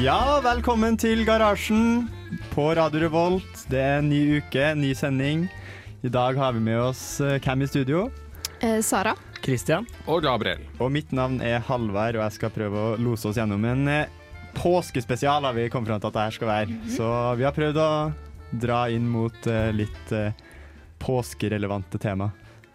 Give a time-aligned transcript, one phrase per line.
[0.00, 2.10] Ja, velkommen til Garasjen
[2.52, 3.64] på Radio Revolt.
[3.72, 5.48] Det er en ny uke, ny sending.
[6.04, 8.10] I dag har vi med oss eh, hvem i studio?
[8.60, 9.16] Eh, Sara.
[9.40, 9.88] Christian.
[10.04, 10.60] Og Gabriel.
[10.76, 14.19] Og mitt navn er Halvard, og jeg skal prøve å lose oss gjennom en eh,
[14.56, 16.78] påskespesial har vi kommet fram til at det her skal være.
[16.96, 17.08] Så
[17.38, 17.90] vi har prøvd å
[18.60, 20.32] dra inn mot eh, litt eh,
[21.00, 22.30] påskerelevante tema.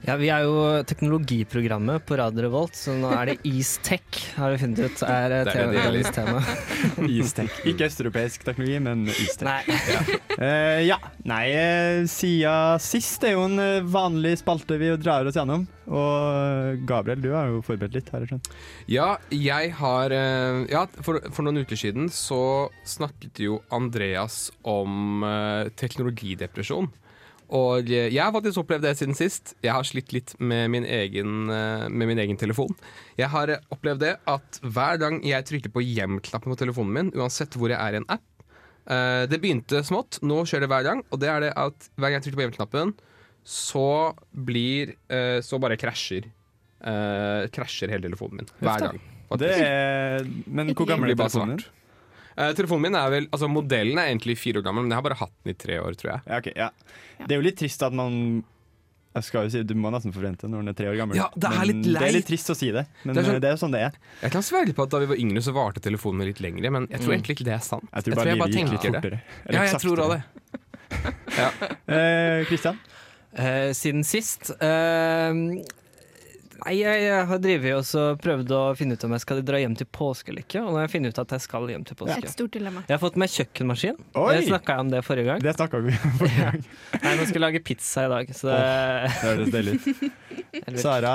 [0.06, 4.58] Ja, Vi er jo teknologiprogrammet på Radio Revolt, så nå er det EastTech, har vi
[4.62, 5.04] funnet ut.
[5.08, 6.42] Er eh, Det er dagens tema.
[7.20, 7.60] Istek.
[7.68, 9.48] Ikke østeuropeisk teknologi, men istek.
[9.48, 10.20] Nei.
[10.36, 10.98] Eh, ja.
[11.28, 15.66] Nei, eh, siden sist er jo en vanlig spalte vi drar oss gjennom.
[15.86, 18.52] Og Gabriel, du har jo forberedt litt, har jeg skjønt.
[18.90, 25.24] Ja, jeg har uh, Ja, for, for noen uker siden så snakket jo Andreas om
[25.24, 26.90] uh, teknologidepresjon.
[27.54, 29.54] Og eh, jeg har faktisk opplevd det siden sist.
[29.64, 32.74] Jeg har slitt litt med min egen, eh, med min egen telefon.
[33.20, 37.12] Jeg har eh, opplevd det at hver gang jeg trykker på hjem-knappen på telefonen min,
[37.18, 38.24] uansett hvor jeg er i en app
[38.86, 41.00] Det begynte smått, nå skjer det hver gang.
[41.10, 42.92] Og det er det at hver gang jeg trykker på hjem-knappen,
[43.42, 44.94] så blir
[45.42, 46.28] Så bare krasjer.
[47.56, 48.52] krasjer hele telefonen min.
[48.62, 49.02] Hver gang.
[49.42, 51.66] Det er, men hvor gammel er telefonen din?
[52.38, 55.06] Eh, telefonen min er vel Altså Modellen er egentlig fire år gammel, men jeg har
[55.08, 56.22] bare hatt den i tre år, tror jeg.
[56.28, 56.70] Ja, okay, ja.
[57.26, 58.44] Det er jo litt trist at man
[59.16, 61.16] jeg skal jo si, Du må nesten forvente når den er tre år gammel.
[61.16, 63.28] Ja, det er Men litt Det er litt trist å si det, men Det er
[63.30, 63.94] sånn- eh, det er jo sånn det er.
[64.26, 66.70] Jeg kan sverge på at Da vi var yngre, så varte telefonen min litt lengre,
[66.76, 67.16] men jeg tror Mm.
[67.22, 67.88] egentlig ikke det er sant.
[67.96, 69.22] Jeg tror bare jeg livet gikk litt tenker det.
[69.56, 70.24] Ja, jeg tror det.
[71.88, 72.78] Eh, Christian?
[73.36, 75.32] Eh, siden sist eh,
[76.66, 79.76] Nei, jeg, jeg har drevet og prøvd å finne ut om jeg skal dra hjem
[79.78, 80.64] til påske eller ikke.
[80.64, 82.18] Og nå har jeg funnet ut at jeg skal hjem til påske.
[82.26, 82.82] Et stort dilemma.
[82.90, 84.00] Jeg har fått meg kjøkkenmaskin.
[84.18, 84.28] Oi!
[84.34, 85.44] Jeg snakka om det forrige gang.
[85.46, 86.66] Det snakka vi om forrige gang.
[87.06, 88.62] Nei, nå skal jeg lage pizza i dag, så det
[89.06, 90.24] Det høres deilig ut.
[90.82, 91.14] Sara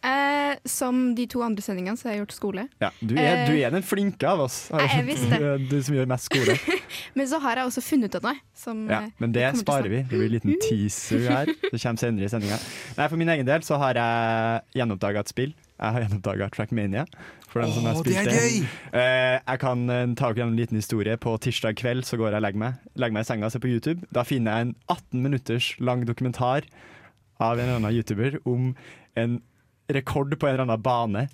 [0.00, 2.62] Eh, som de to andre sendingene så har jeg gjort skole.
[2.80, 4.70] ja, du, er, du er den flinke av oss.
[4.72, 5.50] jeg visste det.
[5.68, 6.56] Du Du som gjør mest skole.
[7.18, 8.40] Men så har jeg også funnet ut av noe.
[8.56, 10.00] Som, Ja, eh, men det sparer vi.
[10.08, 11.46] Det blir en liten teaser her.
[11.46, 12.58] Det kommer senere i sendinga.
[12.96, 15.52] Nei, For min egen del så har jeg gjenoppdaga et spill.
[15.80, 17.04] Jeg har gjenoppdaga Trackmania.
[17.50, 18.66] For den som har spilt det gøy!
[18.94, 21.16] Eh, jeg kan eh, ta opp en liten historie.
[21.18, 23.64] På tirsdag kveld så går jeg og legger meg, legger meg i senga og ser
[23.64, 24.06] på YouTube.
[24.14, 26.68] Da finner jeg en 18 minutters lang dokumentar
[27.40, 28.74] av en eller annen YouTuber om
[29.18, 29.40] en
[29.90, 31.26] rekord på en eller annen bane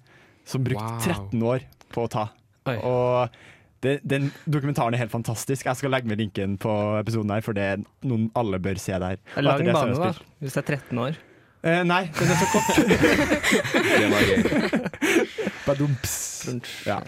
[0.46, 1.02] som brukte Wow.
[1.02, 2.28] 13 år på å ta.
[2.70, 2.78] Oi.
[2.86, 3.36] Og
[3.84, 5.66] det, den dokumentaren er helt fantastisk.
[5.66, 6.72] Jeg skal legge med linken på
[7.02, 9.18] episoden her, for det er noen alle bør se der.
[9.42, 10.12] Lag en det bane, da.
[10.40, 11.18] Hvis det er 13 år.
[11.66, 12.76] Eh, nei, den er så kort.
[14.00, 14.38] Det var gøy.
[15.66, 16.14] Badumps.
[16.86, 17.00] Ja.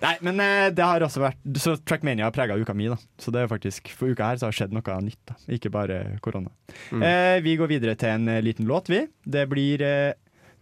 [0.00, 2.96] Nei, men eh, det har også vært Så Trackmania har prega uka mi, da.
[3.20, 5.36] Så det er faktisk For uka her så har det skjedd noe nytt, da.
[5.52, 6.48] Ikke bare korona.
[6.88, 7.02] Mm.
[7.04, 9.02] Eh, vi går videre til en eh, liten låt, vi.
[9.24, 10.12] Det blir eh,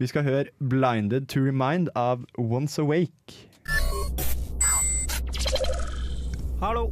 [0.02, 3.46] Vi skal høre 'Blinded to Remind' av Once Awake.
[6.58, 6.90] Hallo!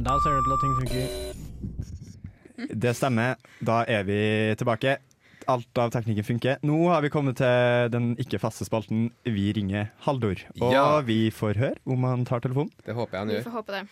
[0.00, 1.06] Da ser det ut til at ting funker.
[2.82, 3.38] Det stemmer.
[3.62, 4.18] Da er vi
[4.58, 4.96] tilbake.
[5.50, 6.58] Alt av teknikken funker.
[6.62, 10.38] Nå har vi kommet til den ikke faste spalten Vi ringer Haldor.
[10.60, 11.00] Og Ja.
[11.00, 12.70] vi får høre om han tar telefonen.
[12.86, 13.40] Det håper jeg han gjør.
[13.40, 13.82] Vi får håpe det.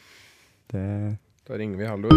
[0.70, 1.18] Det...
[1.48, 2.14] Da ringer vi Haldor.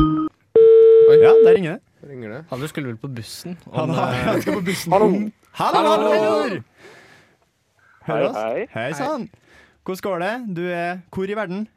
[1.24, 1.82] Ja, der ringer det.
[2.02, 2.46] Da ringer det.
[2.50, 3.58] Han skulle vel på bussen.
[3.74, 4.94] Han, har, eh, han skal på bussen.
[4.94, 5.10] Hallo!
[5.54, 6.64] Hallo, Haldor!
[8.06, 8.38] Hører oss?
[8.38, 9.30] Hei, Hei sann.
[9.86, 10.34] Hvordan går det?
[10.56, 11.68] Du er hvor i verden?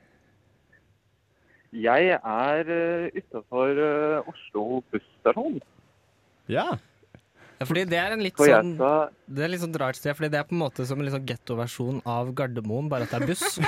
[1.72, 3.81] Jeg er uh, utafor
[4.31, 5.62] Oslo busstasjon.
[6.49, 6.76] Ja.
[7.62, 10.40] Fordi det er en litt sånn skal Det er litt sånn rart sted, fordi det
[10.40, 13.26] er på en måte som en litt sånn gettoversjon av Gardermoen, bare at det er
[13.30, 13.58] buss.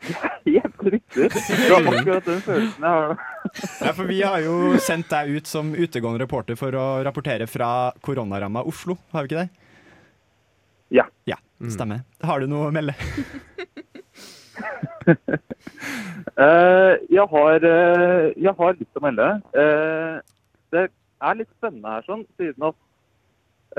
[0.46, 1.26] Helt riktig.
[1.30, 3.16] Det var akkurat den følelsen jeg har nå.
[3.84, 7.90] ja, for vi har jo sendt deg ut som utegående reporter for å rapportere fra
[8.04, 9.50] koronaramma Oslo, har vi ikke det?
[11.00, 11.06] Ja.
[11.28, 11.68] Ja, Mm.
[11.74, 11.98] stemmer.
[12.24, 12.94] Har du noe å melde?
[16.40, 19.26] Eh, jeg, har, eh, jeg har litt å melde.
[19.52, 20.16] Eh,
[20.72, 20.86] det
[21.20, 22.78] er litt spennende her, sånn, siden at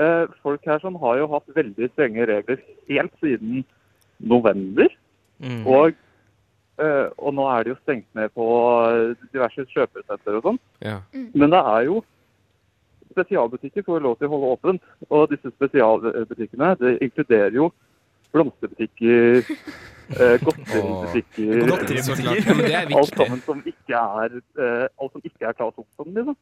[0.02, 3.64] eh, folk her sånn, har jo hatt veldig strenge regler helt siden
[4.22, 4.88] november.
[5.42, 5.62] Mm.
[5.66, 5.92] Og
[6.82, 8.46] eh, og nå er det jo stengt ned på
[9.34, 10.60] diverse kjøpesenter og sånn.
[10.84, 10.98] Ja.
[11.12, 12.00] Men det er jo
[13.12, 14.92] spesialbutikker får lov til å holde åpent.
[15.10, 17.70] Og disse spesialbutikkene det inkluderer jo
[18.32, 19.42] blomsterbutikker,
[20.16, 22.16] eh, godteributikker Så.
[22.22, 25.78] Ja, men det er Alt sammen som ikke er, eh, alt som ikke er Claes
[25.78, 26.36] Olsson, liksom.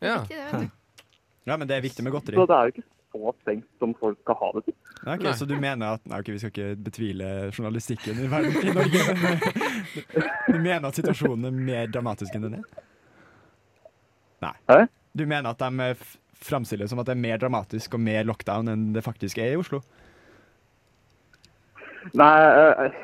[0.00, 0.18] Ja.
[0.28, 0.70] Vet du.
[1.46, 2.38] Ja, men det er viktig med godteri.
[2.38, 4.76] Så det er jo ikke så stengt som folk skal ha det til.
[5.02, 5.34] Ja, okay, Nei.
[5.40, 9.02] så du mener at Nei, okay, vi skal ikke betvile journalistikken i verden i Norge,
[9.18, 9.42] men
[10.46, 12.82] du mener at situasjonen er mer dramatisk enn den er?
[14.46, 14.54] Nei.
[14.70, 14.78] Hæ?
[15.18, 16.06] Du mener at de eh,
[16.42, 19.52] framstiller det som at det er mer dramatisk og mer lockdown enn det faktisk er
[19.52, 19.82] i Oslo?
[22.18, 22.34] Nei,
[22.86, 23.00] eh,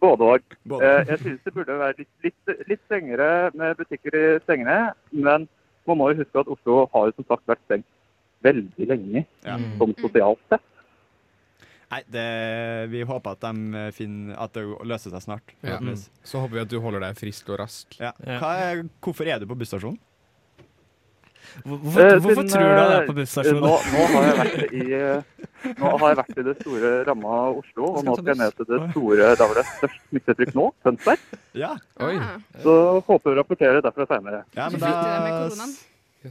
[0.00, 0.56] både og.
[0.80, 5.48] Eh, Jeg synes det burde være litt, litt, litt strengere med butikker i stengene, men
[5.88, 7.86] man må jo huske at Oslo har jo som sagt vært stengt
[8.44, 9.56] veldig lenge, Ja.
[9.78, 10.62] som sosialt sett.
[11.90, 12.24] Nei, det,
[12.92, 15.54] vi håper at de eh, finner At det løser seg snart.
[15.62, 15.78] Ja.
[15.78, 16.10] forhåpentligvis.
[16.22, 17.96] Så håper vi at du holder deg frisk og rask.
[17.98, 18.12] Ja.
[18.26, 18.36] Ja.
[18.42, 19.96] Hva er, hvorfor er du på busstasjonen?
[21.64, 23.62] Hvor- Hvorfor, Eh, hvorfor siden, tror du han er på eh, busstasjonen?
[23.64, 27.34] Nå, nå har jeg vært i eh, Nå har jeg vært i det store ramma
[27.58, 30.54] Oslo, og nå skal jeg ned til det store der hvor det er størst smittetrykk
[30.58, 31.24] nå, Tønsberg.
[31.58, 31.72] Ja,
[32.06, 32.14] Oi.
[32.22, 32.74] Ah, Så
[33.08, 34.44] håper å rapportere derfra seinere.
[34.54, 34.92] ja men da,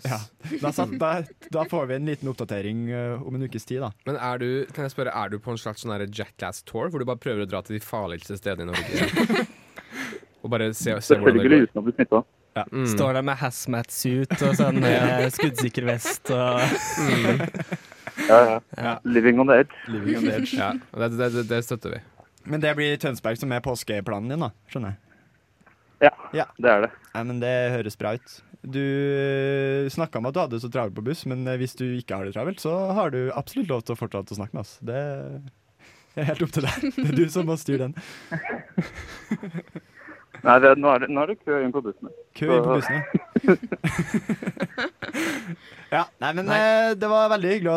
[0.04, 0.18] ja,
[0.62, 1.12] da, satt, da,
[1.52, 2.82] da får vi en liten oppdatering
[3.24, 3.92] om en ukes tid, da.
[4.06, 7.06] Men er du, kan jeg spørre, er du på en slags sånn Jackass-tour, hvor du
[7.08, 9.48] bare prøver å dra til de farligste stedene i Norge?
[10.44, 11.68] og bare se, se hvordan det Selvfølgelig går?
[11.68, 12.24] uten å bli smitta.
[12.72, 12.86] Mm.
[12.92, 16.62] Står der med hazmat-suit og sånn eh, skuddsikker vest og
[18.28, 18.56] Ja, ja.
[18.82, 18.94] Ja.
[19.06, 19.76] Living on the edge.
[19.94, 20.56] Living on the edge.
[20.62, 22.00] Ja, det, det, det, det støtter vi.
[22.50, 24.50] Men det blir Tønsberg som er påskeplanen din, da?
[24.72, 25.00] Skjønner jeg.
[26.08, 26.46] Ja, Ja.
[26.58, 26.92] det er det.
[27.14, 28.36] Nei, men Det høres bra ut.
[28.68, 28.82] Du
[29.94, 32.18] snakka om at du hadde det så travelt på buss, men eh, hvis du ikke
[32.18, 34.74] har det travelt, så har du absolutt lov til å fortsette å snakke med oss.
[34.82, 34.98] Det
[36.18, 36.88] er helt opp til deg.
[36.98, 37.96] Det er du som må styre den.
[40.44, 42.10] Nei, det, nå, er det, nå er det kø inn på bussene.
[42.38, 43.02] Kø inn på bussene.
[45.96, 46.04] ja.
[46.22, 47.76] Nei, men eh, det var veldig hyggelig å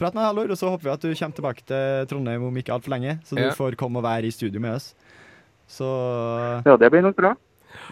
[0.00, 0.48] prate med deg, Halvor.
[0.54, 3.32] Og så håper vi at du kommer tilbake til Trondheim om ikke altfor lenge, så
[3.38, 3.54] du Ja.
[3.56, 4.86] får komme og være i studio med oss.
[5.70, 5.86] Så
[6.66, 7.34] Ja, det blir nok bra.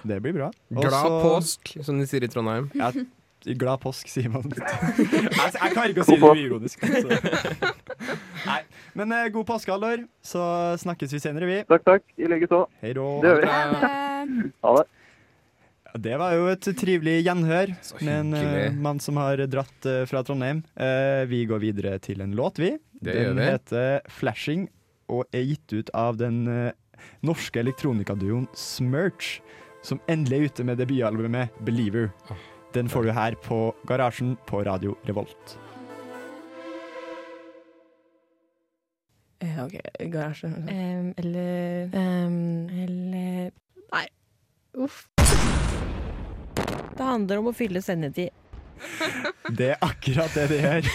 [0.04, 0.50] det blir bra.
[0.74, 2.70] Også, Glad påsk, som de sier i Trondheim.
[2.74, 2.90] Ja,
[3.56, 4.42] glad påsk, sier man.
[4.50, 6.78] jeg, jeg klarer ikke å si det uironisk.
[6.84, 7.08] Så.
[8.50, 8.60] Nei,
[8.98, 10.06] men eh, god påske, Halvor.
[10.22, 10.40] Så
[10.82, 11.58] snakkes vi senere, vi.
[11.68, 12.06] Takk, takk.
[12.16, 12.64] I like så.
[12.82, 13.06] Hei då.
[13.22, 14.50] Det gjør vi.
[14.64, 14.88] Ha det.
[15.90, 20.04] Ja, Det var jo et trivelig gjenhør med en uh, mann som har dratt uh,
[20.06, 20.62] fra Trondheim.
[20.78, 22.76] Uh, vi går videre til en låt, vi.
[23.00, 24.68] Det den gjør heter 'Flashing'
[25.10, 26.44] og er gitt ut av den
[27.26, 29.40] norske elektronikaduoen Smirch,
[29.82, 32.12] som endelig er ute med debutalbumet 'Believer'.
[32.76, 35.58] Den får du her på Garasjen på Radio Revolt.
[39.60, 40.46] Eh, OK, garasje.
[40.46, 43.50] Um, eller Um, Eller
[43.92, 44.06] Nei.
[44.78, 45.06] Uff.
[46.96, 48.30] det handler om å fylle sendetid.
[49.58, 50.88] Det er akkurat det det gjør.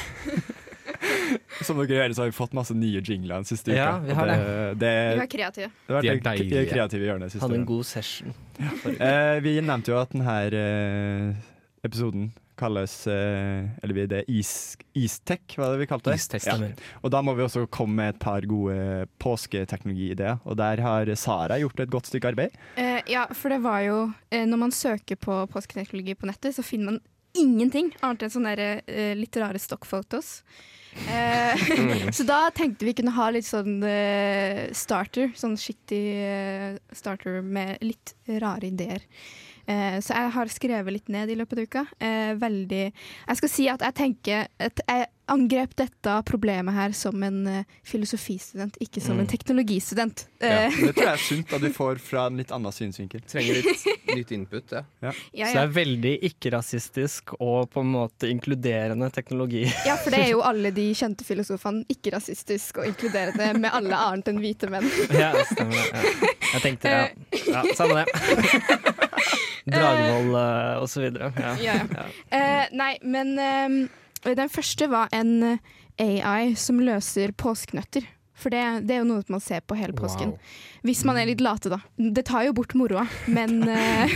[1.65, 3.81] Som dere hører, så har vi fått masse nye jingler den siste uka.
[3.81, 4.37] Ja, vi har det.
[4.37, 4.45] Det,
[4.79, 5.69] vi det, var kreative.
[5.87, 6.63] det har De er deilige.
[6.71, 8.35] kreative hjørnet siste hadde en god session.
[8.95, 11.33] Eh, vi nevnte jo at denne eh,
[11.83, 16.43] episoden kalles eh, Eller vi- det er is, Istech, er det vi kalte det?
[16.45, 16.55] Ja.
[17.03, 20.39] Og da må vi også komme med et par gode påsketeknologiideer.
[20.45, 22.55] Og der har Sara gjort et godt stykke arbeid.
[22.77, 23.97] Eh, ja, for det var jo
[24.31, 27.01] eh, Når man søker på påsketeknologi på nettet, så finner man
[27.35, 30.41] ingenting annet enn sånne der, eh, litt rare stockfotos.
[31.11, 31.65] Eh,
[32.15, 33.81] så da tenkte vi kunne ha litt sånn
[34.71, 35.99] starter, sånn shitty
[36.95, 39.03] starter med litt rare ideer.
[39.67, 41.85] Eh, så jeg har skrevet litt ned i løpet av uka.
[41.99, 47.23] Eh, veldig Jeg skal si at jeg tenker at jeg angrep dette problemet her som
[47.25, 49.31] en uh, filosofistudent, ikke som en Mm.
[49.31, 50.27] teknologistudent.
[50.39, 50.65] Ja.
[50.67, 53.21] Eh, Det tror jeg er sunt at du får fra en litt annen synsvinkel.
[53.27, 54.83] Trenger litt nytt input, ja.
[55.01, 55.13] ja,
[55.47, 59.63] Så det er veldig ikke-rasistisk og på en måte inkluderende teknologi.
[59.85, 63.95] Ja, for det er jo alle de kjente filosofene ikke rasistisk og inkluderende med alle
[63.97, 64.85] annet enn hvite menn.
[65.25, 65.89] Ja, stemmer det.
[65.91, 66.31] Ja.
[66.55, 67.03] Jeg tenkte ja.
[67.49, 68.95] ja samme det.
[69.65, 71.31] Dragvoll uh, og så videre.
[71.41, 71.53] Ja.
[71.63, 72.05] Ja, ja.
[72.29, 73.77] Eh, nei, men eh,
[74.33, 75.59] den første var en
[76.01, 78.07] AI som løser påskenøtter.
[78.35, 80.33] For det, det er jo noe man ser på hele påsken.
[80.33, 80.55] Wow.
[80.83, 81.77] Hvis man er litt late, da.
[81.95, 84.11] Det tar jo bort moroa, men eh,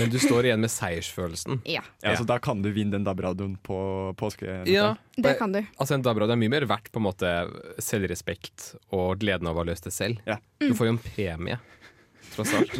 [0.00, 1.60] Men du står igjen med seiersfølelsen.
[1.64, 3.78] ja, Ja, Så da kan du vinne den DAB-radioen på
[4.18, 4.64] påske...
[4.66, 5.60] Ja, det kan du.
[5.78, 7.30] Altså En DAB-radio er mye mer verdt på en måte
[7.78, 10.18] selvrespekt og gleden av å ha løst det selv.
[10.26, 10.40] Ja.
[10.58, 11.60] Du får jo en premie,
[12.34, 12.74] tross alt.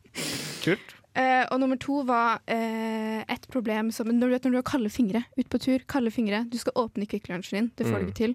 [0.64, 0.95] Kult.
[1.16, 4.66] Eh, og nummer to var uh, et problem som når du, vet, når du har
[4.68, 8.02] kalde fingre ute på tur, kalde fingre, du skal åpne Kvikk Lunsjen din, det får
[8.02, 8.08] du Mm.
[8.10, 8.34] ikke til.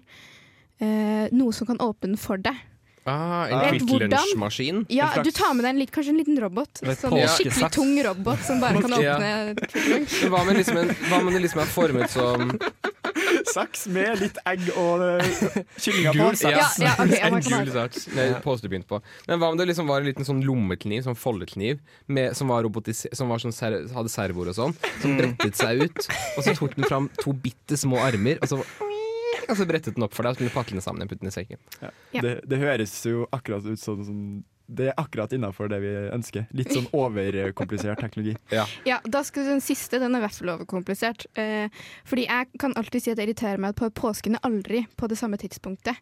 [0.82, 2.58] Uh, noe som kan åpne den for deg.
[3.04, 3.78] Ah, en?
[3.88, 4.84] Lunch-maskin.
[4.88, 6.82] Ja, du tar med deg en litt, kanskje en liten robot.
[6.82, 7.38] Sånn påskesaks.
[7.40, 10.28] skikkelig tung robot som bare kan åpne ja.
[10.30, 12.52] Hva med liksom en, hva med det liksom er formet som
[13.52, 15.32] Saks med litt egg og uh,
[15.82, 16.28] kyllinger på.
[16.28, 16.78] Gul saks.
[16.78, 18.06] Ja, ja, okay, en gul saks.
[18.14, 19.00] Nei, påstått på.
[19.26, 22.62] Men hva om det liksom var en liten sånn lommekniv, sånn foldekniv, med, som, var
[22.66, 26.54] robotis som var sånn ser hadde servoer og sånn, som brettet seg ut, og så
[26.58, 28.62] tok den fram to bitte små armer, og så,
[29.52, 31.08] og så brettet den opp for deg, og så kunne du pakke den sammen og
[31.12, 31.60] putte den i sekken.
[31.82, 31.90] Ja.
[32.24, 34.18] Det, det høres jo akkurat ut sånn som
[34.72, 36.46] Det er akkurat innafor det vi ønsker.
[36.56, 38.36] Litt sånn overkomplisert teknologi.
[38.86, 41.26] Ja, da skal Den siste den er i hvert fall overkomplisert.
[41.36, 41.68] Eh,
[42.08, 45.10] fordi jeg kan alltid si at det irriterer meg at på påsken er aldri på
[45.12, 45.98] det samme tidspunktet.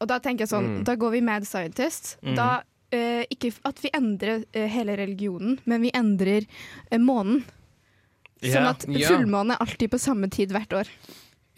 [0.00, 0.84] Og da tenker jeg sånn, Mm.
[0.88, 2.16] da går vi mad scientist.
[2.24, 6.46] Da, eh, ikke at vi endrer eh, hele religionen, men vi endrer
[6.90, 7.44] eh, månen.
[8.42, 9.08] Sånn at Ja.
[9.12, 10.88] fullmåne er alltid på samme tid hvert år.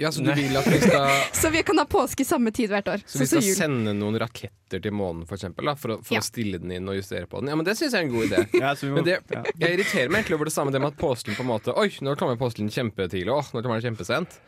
[0.02, 1.08] Ja, så du vil at vi skal,
[1.42, 3.04] Så vi kan ha påske samme tid hvert år.
[3.06, 3.56] så vi skal jul.
[3.56, 6.20] sende noen raketter til månen, for eksempel, da, for, å, for Ja.
[6.22, 7.50] å stille den inn og justere på den?
[7.52, 8.42] Ja, men det syns jeg er en god idé.
[8.62, 9.42] Ja, så vi må, Men det, ja.
[9.60, 11.88] jeg irriterer meg egentlig over det samme det med at påsken på en måte Oi,
[12.00, 14.38] nå kommer påsken kjempetidlig, åh, nå kommer den kjempesent.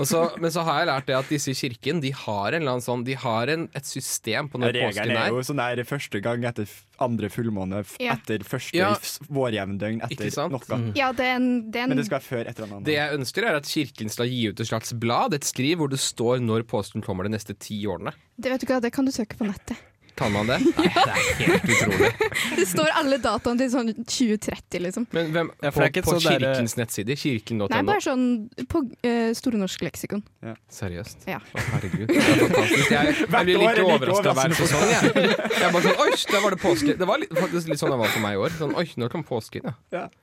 [0.00, 2.62] Og så, men så har jeg lært det at disse i kirken De har en
[2.64, 5.36] eller annen sånn De har en, et system på når Regelen påsken er er.
[5.36, 8.12] jo sånn der første gang etter f- andre fullmåne, f- Ja.
[8.14, 8.94] etter første Ja.
[9.30, 10.92] vårjevndøgn, etter noe.
[10.94, 12.84] Ja, det er en, det er en Men det skal være før et eller annet.
[12.84, 15.88] Det jeg ønsker, er at kirken skal gi ut et slags blad, et skriv, hvor
[15.90, 18.12] det står når påsken kommer de neste ti årene.
[18.38, 19.76] det, vet du hva, det kan du søke på nettet.
[20.16, 20.60] Kan man det?
[20.78, 22.10] Nei, det er helt utrolig.
[22.58, 25.06] Det står alle dataene til sånn 2030, liksom.
[25.14, 27.18] Men hvem, Ja, på, på der- kirkens nettsider?
[27.18, 27.66] Kirken.no?
[27.72, 28.24] Nei, bare sånn
[28.70, 30.22] på uh, Store norske leksikon.
[30.70, 31.26] Seriøst?
[31.30, 31.40] Ja.
[31.40, 32.12] Å, herregud.
[32.12, 32.92] Det er fantastisk.
[32.94, 34.84] Jeg, jeg blir like overraska hver sesong.
[34.92, 35.26] Jeg.
[35.34, 36.96] jeg bare sånn, Oi, der var det påske.
[37.02, 38.54] Det var litt, faktisk litt sånn det var for meg i år.
[38.60, 39.74] Sånn, Oi, nå kom påsken, ja.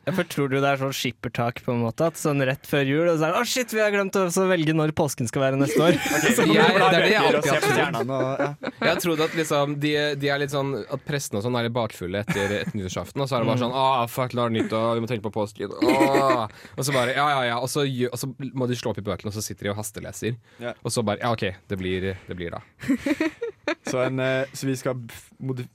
[0.08, 2.08] Ja, for tror du det er sånn skippertak på en måte?
[2.12, 4.26] At sånn rett før jul og så er det, Å shit, vi har glemt å
[4.52, 6.00] velge når påsken skal være neste år.
[6.00, 6.48] okay.
[6.56, 8.16] Jeg- det er det jeg alltid har trodd.
[8.16, 8.54] ja.
[8.82, 11.66] Jeg har trodd at liksom, de, de er litt sånn At prestene og sånn er
[11.68, 13.22] litt bakfulle etter, etter nyttårsaften.
[13.24, 15.26] Og så er det bare sånn ah, fuck, nå er det nyttår, vi må tenke
[15.28, 15.74] på påsken.
[15.82, 16.46] Åh.
[16.78, 17.58] Og så bare Ja, ja, ja.
[17.60, 19.80] Og så, og så må de slå opp i bøkene, og så sitter de og
[19.82, 20.38] hasteleser.
[20.64, 20.74] Ja.
[20.86, 22.64] Og så bare Ja, OK, det blir, det blir da.
[23.88, 24.98] Så, en, eh, så vi skal
[25.40, 25.68] modif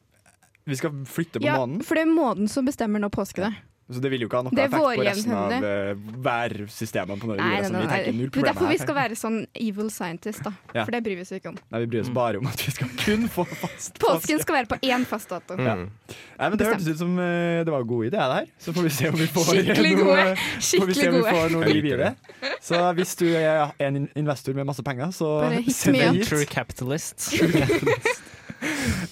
[0.66, 1.84] Vi skal flytte på Ja, månen.
[1.86, 3.54] for det er månen som bestemmer når påske er.
[3.86, 5.92] Så det vil jo ikke ha noe effekt på resten av eh,
[6.26, 7.68] værsystemene på når Nei, jorda.
[7.70, 10.50] nei, nei, vi null Det er derfor vi skal være sånn evil scientist, da.
[10.74, 10.82] Ja.
[10.82, 11.60] For det bryr vi oss ikke om.
[11.70, 14.70] Nei, vi bryr oss bare om at vi skal kun få fast Påsken skal være
[14.72, 15.54] på én fast dato.
[15.54, 15.84] Mm.
[15.86, 18.48] Nei, men Det hørtes ut som uh, det var en god idé, det her.
[18.66, 21.34] Så får vi se om vi får Skikkelig noe, får vi se om vi gode.
[21.36, 22.10] får noe liv i det.
[22.66, 25.30] Så hvis du er en investor med masse penger, så
[25.70, 26.26] send det hit.
[26.32, 27.30] True capitalist.
[27.36, 28.24] True capitalist.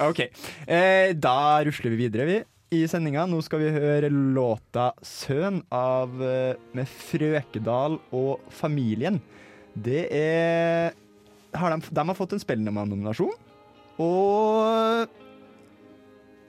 [0.00, 0.20] Ok,
[0.66, 2.36] eh, Da rusler vi videre vi
[2.74, 3.24] i sendinga.
[3.30, 9.20] Nå skal vi høre låta 'Søn' av eh, med Frøkedal og familien.
[9.74, 10.94] Det er
[11.54, 13.34] har de, de har fått en Spellemann-nominasjon,
[14.02, 15.20] og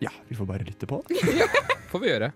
[0.04, 1.00] Ja, vi får bare lytte på.
[1.92, 2.34] Får vi gjøre.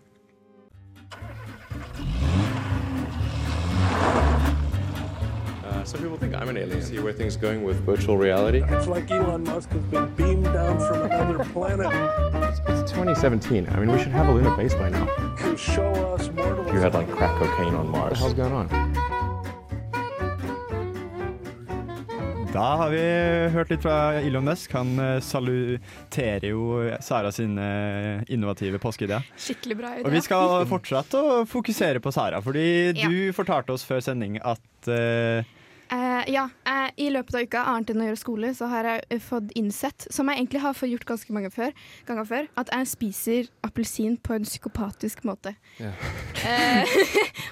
[5.80, 6.82] Uh, some people think I'm an alien.
[6.82, 8.62] See where things going with virtual reality.
[8.68, 11.88] It's like Elon Musk has been beamed down from another planet
[12.68, 13.66] It's 2017.
[13.70, 15.08] I mean, we should have a lunar base by now.
[15.46, 16.74] You show us mortals.
[16.74, 18.20] You had like crack cocaine on Mars.
[18.20, 18.68] What the hell's going on?
[22.52, 23.02] Da har vi
[23.54, 24.72] hørt litt fra Elon Musk.
[24.74, 27.68] Han eh, saluterer jo Sara sine
[28.28, 29.24] innovative påskeideer.
[29.38, 30.04] Skikkelig bra idé.
[30.10, 32.66] Og vi skal fortsette å fokusere på Sara, fordi
[32.98, 33.08] Ja.
[33.08, 35.46] du fortalte oss før sending at eh, Eh,
[36.30, 39.20] ja, eh, I løpet av uka, annet enn å gjøre skole, så har jeg eh,
[39.24, 41.72] fått innsett, som jeg egentlig har gjort ganske mange før,
[42.08, 45.56] ganger før, at jeg spiser appelsin på en psykopatisk måte.
[45.82, 45.92] Ja.
[46.40, 46.88] Eh,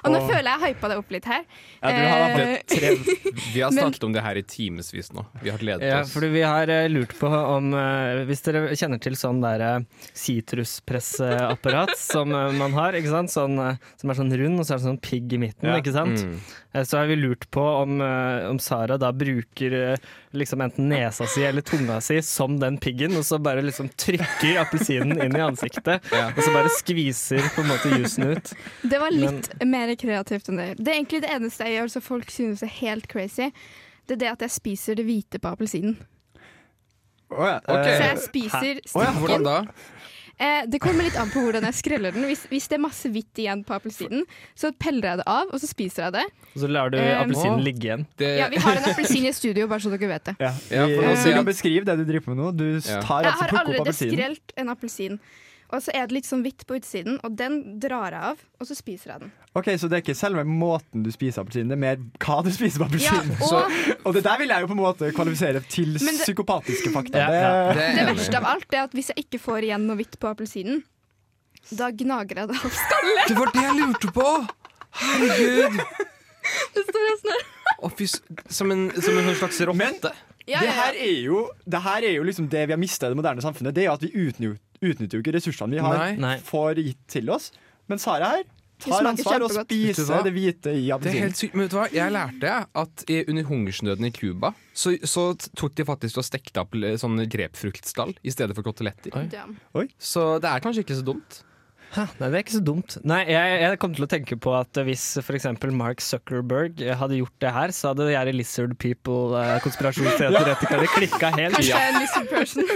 [0.06, 1.42] og nå Og- føler jeg hypa det opp litt her.
[1.84, 2.92] ja, du har Eh, tre
[3.54, 5.26] Vi har Men- om det her i timevis nå.
[5.44, 6.14] Vi har gledet Ja, oss.
[6.14, 9.80] fordi vi har eh, lurt på om eh, Hvis dere kjenner til sånn der eh,
[10.16, 13.32] sitruspresseapparat som eh, man har, ikke sant?
[13.34, 15.78] Sånn, eh, som er sånn rund, og så er det sånn pigg i midten, Ja.
[15.82, 16.24] ikke sant?
[16.24, 16.40] Mm.
[16.74, 20.08] Eh, Så har vi lurt på om, eh, om Sara da bruker eh,
[20.38, 24.60] liksom enten nesa si eller tunga si som den piggen, og så bare liksom trykker
[24.66, 26.28] appelsinen inn i ansiktet, Ja.
[26.36, 28.54] og så bare skviser på en måte jusen ut.
[28.84, 30.70] Det var litt mer kreativt enn det.
[30.78, 33.50] Det er egentlig det eneste jeg gjør som folk synes er helt crazy.
[34.08, 35.98] Det er det at jeg spiser det hvite på appelsinen.
[37.30, 37.92] Oh ja, okay.
[37.92, 39.56] Så eh, jeg spiser Å ja, Hvordan da?
[40.40, 42.24] Eh, det kommer litt an på hvordan jeg skreller den.
[42.30, 44.22] Hvis, hvis det er masse hvitt igjen på appelsinen,
[44.54, 46.26] så peller jeg det av, og så spiser jeg det.
[46.54, 48.06] Og så lar du Eh, appelsinen ligge igjen.
[48.18, 50.36] Det, Ja, Vi har en appelsin i studio, bare så dere vet det.
[50.40, 50.54] ja.
[50.70, 52.52] Ja, nå du kan at- beskrive det du driver med nå.
[52.56, 53.02] Du Ja.
[53.02, 55.20] altså, Jeg har allerede skrelt en appelsin.
[55.70, 58.68] Og så er det litt sånn hvitt på utsiden, og den drar jeg av, og
[58.70, 59.32] så spiser jeg den.
[59.60, 62.50] Ok, Så det er ikke selve måten du spiser appelsinen, det er mer hva du
[62.56, 65.94] spiser på Ja, og- og det der vil jeg jo på en måte kvalifisere til
[65.98, 67.18] det- psykopatiske fakta.
[67.20, 69.98] Ja, det, ja, Det verste av alt er at hvis jeg ikke får igjen noe
[69.98, 70.84] hvitt på appelsinen,
[71.76, 73.28] da gnager jeg det av skallet.
[73.28, 74.48] Det var det jeg lurte på!
[74.98, 75.82] Herregud!
[76.74, 77.44] Det står sånn her.
[78.50, 80.14] Som, en, som en slags rotte.
[80.48, 83.10] Ja, det, ja, her er jo, det her er jo liksom det vi har mista
[83.10, 83.74] i det moderne samfunnet.
[83.76, 86.12] Det er jo at vi utnytter, utnytter jo ikke ressursene vi har Nei.
[86.22, 86.36] Nei.
[86.46, 87.52] får gitt til oss.
[87.90, 88.46] Men Sara her
[88.84, 91.34] tar ansvar og spiser det hvite i Det appelsinen.
[91.64, 91.88] vet du hva?
[91.90, 96.78] Jeg lærte at under hungersnøden i Cuba så, så tok de faktisk og stekte opp
[97.02, 99.18] sånn grepfruktstall i stedet for koteletter.
[99.98, 101.42] Så det er kanskje ikke så dumt.
[101.88, 102.98] Hæ, Nei, det er ikke så dumt.
[103.08, 105.46] Nei, jeg, jeg kom til å tenke på at hvis f.eks.
[105.72, 111.32] Mark Zuckerberg hadde gjort det her, så hadde de her Lizard People, eh, konspirasjonsteoretikerne, klikka
[111.38, 111.56] helt.
[111.56, 112.68] Kanskje jeg er en lizard person.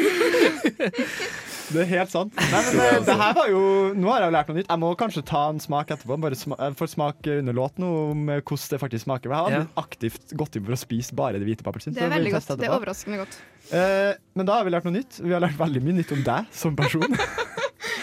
[1.71, 2.35] Det er helt sant.
[2.51, 3.61] Nei, men eh, det her var jo
[3.95, 4.69] Nå har jeg jo lært noe nytt.
[4.71, 6.17] Jeg må kanskje ta en smak etterpå.
[6.23, 9.31] Bare sma for smak under låten om eh, hvordan det faktisk smaker.
[9.31, 9.61] Jeg har Ja.
[9.81, 11.95] aktivt gått inn for å spise bare det hvite på appelsin.
[11.95, 12.51] Det er veldig godt.
[12.59, 13.39] Det er overraskende godt.
[13.71, 15.21] Eh, men da har vi lært noe nytt.
[15.23, 17.07] Vi har lært veldig mye nytt om deg som person.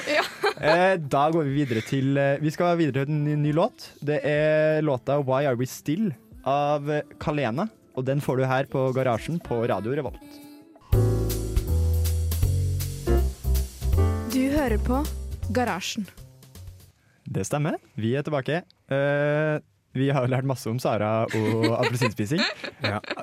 [0.08, 0.22] Ja.
[0.64, 3.90] eh, da går vi videre til eh, Vi skal videre til en ny, ny låt.
[4.00, 6.14] Det er låta 'Why Are We Still'
[6.48, 7.68] av eh, Kalena.
[7.94, 10.47] Og den får du her på Garasjen på Radio Revolt.
[14.68, 14.96] Hører på
[15.56, 16.04] Garasjen.
[17.24, 17.78] Det stemmer.
[17.96, 18.58] Vi er tilbake.
[18.92, 19.56] Uh,
[19.96, 22.42] vi har lært masse om Sara og appelsinspising.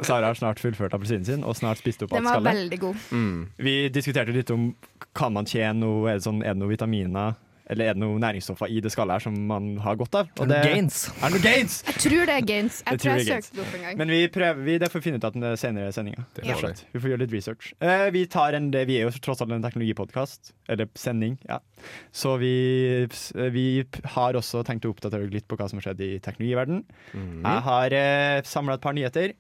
[0.01, 2.49] Sara har snart fullført appelsinen sin og snart spist opp Den alt var skallet.
[2.63, 3.03] veldig god.
[3.13, 3.37] Mm.
[3.61, 4.71] Vi diskuterte litt om
[5.13, 7.37] kan man tjene noe, er det, sånn, er det noe vitaminer
[7.71, 10.29] eller er det noe næringsstoffer i det skallet her som man har godt av.
[10.39, 10.99] Og det, Gains.
[11.17, 11.77] er det noe gains?
[11.87, 12.79] Jeg tror det er gains.
[12.81, 13.97] Jeg Jeg tror jeg det er søkte det opp en gang.
[14.01, 16.27] Men vi prøver, vi, det får vi finne ut av den senere sendinga.
[16.45, 16.59] Ja.
[16.61, 17.01] vi.
[17.01, 17.71] Får gjøre litt research.
[17.81, 21.59] Uh, vi, tar en, vi er jo tross alt en teknologipodkast, eller sending, ja.
[22.15, 22.53] Så vi,
[23.55, 23.67] vi
[24.15, 26.85] har også tenkt å oppdatere litt på hva som har skjedd i teknologiverdenen.
[27.13, 27.39] Mm.
[27.41, 29.35] Jeg har uh, samla et par nyheter.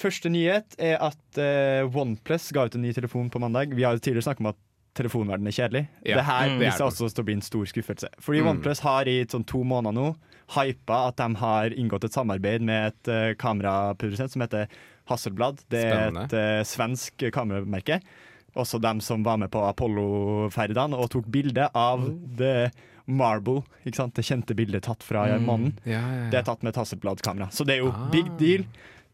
[0.00, 3.72] Første nyhet er at uh, OnePlus ga ut en ny telefon på mandag.
[3.74, 4.60] Vi har jo tidligere snakket om at
[5.00, 5.82] telefonverdenen er kjedelig.
[6.06, 8.08] Ja, det her mm, er viser også til å bli en stor skuffelse.
[8.20, 8.50] Fordi Mm.
[8.54, 10.08] OnePlus har i sånn to måneder nå
[10.56, 14.66] hypa at de har inngått et samarbeid med et uh, kameraprodusent som heter
[15.10, 15.62] Hasselblad.
[15.70, 16.24] Det er Spennende.
[16.26, 18.00] et uh, svensk kameramerke.
[18.58, 22.02] Også dem som var med på Apollo-ferdene og tok bilde av
[22.38, 22.70] The
[23.06, 23.62] Marble.
[23.86, 24.14] Ikke sant?
[24.18, 25.44] Det kjente bildet tatt fra Mm.
[25.46, 25.72] månen.
[25.86, 26.30] Ja, ja.
[26.30, 27.50] Det er tatt med et Hasselblad-kamera.
[27.50, 28.08] Så det er jo Ah.
[28.10, 28.64] big deal.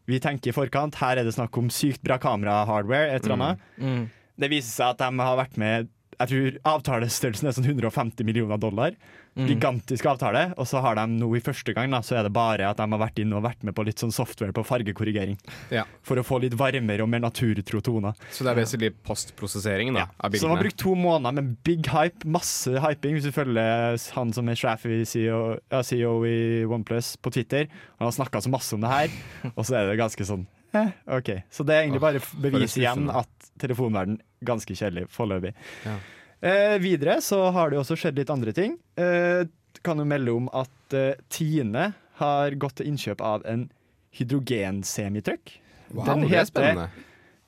[0.07, 0.95] Vi tenker i forkant.
[0.95, 3.11] Her er det snakk om sykt bra kamera-hardware.
[3.15, 3.59] Et eller annet.
[3.79, 4.09] Mm.
[4.37, 8.57] Det viser seg at de har vært med Jeg tror avtalestørrelsen er sånn 150 millioner
[8.57, 8.95] dollar.
[9.37, 9.45] Mm.
[9.51, 10.47] Gigantisk avtale.
[10.57, 12.87] Og så har de nå i første gang da, så er det bare at de
[12.89, 15.37] har vært inne og vært med på litt sånn software på fargekorrigering.
[15.73, 15.85] Ja.
[16.05, 18.17] For å få litt varmere og mer naturtro toner.
[18.33, 21.85] Så det er basically postprosessering da, av Så de har brukt to måneder med big
[21.93, 23.19] hype, masse hyping.
[23.19, 27.69] Hvis du følger han som er sjef i CEO, ja, CEO i OnePlus på Twitter.
[28.01, 29.13] Han har snakka så masse om det her,
[29.57, 31.29] og så er det ganske sånn eh, OK.
[31.51, 35.53] Så det er egentlig bare f- bevis igjen at telefonverden ganske kjedelig foreløpig.
[35.85, 35.95] Ja.
[36.41, 38.77] Eh, videre så har det også skjedd litt andre ting.
[38.97, 39.45] Eh,
[39.83, 43.67] kan jo melde om at eh, Tine har gått til innkjøp av en
[44.17, 45.59] hydrogensemitruck.
[45.93, 46.89] Wow, Den det er spennende.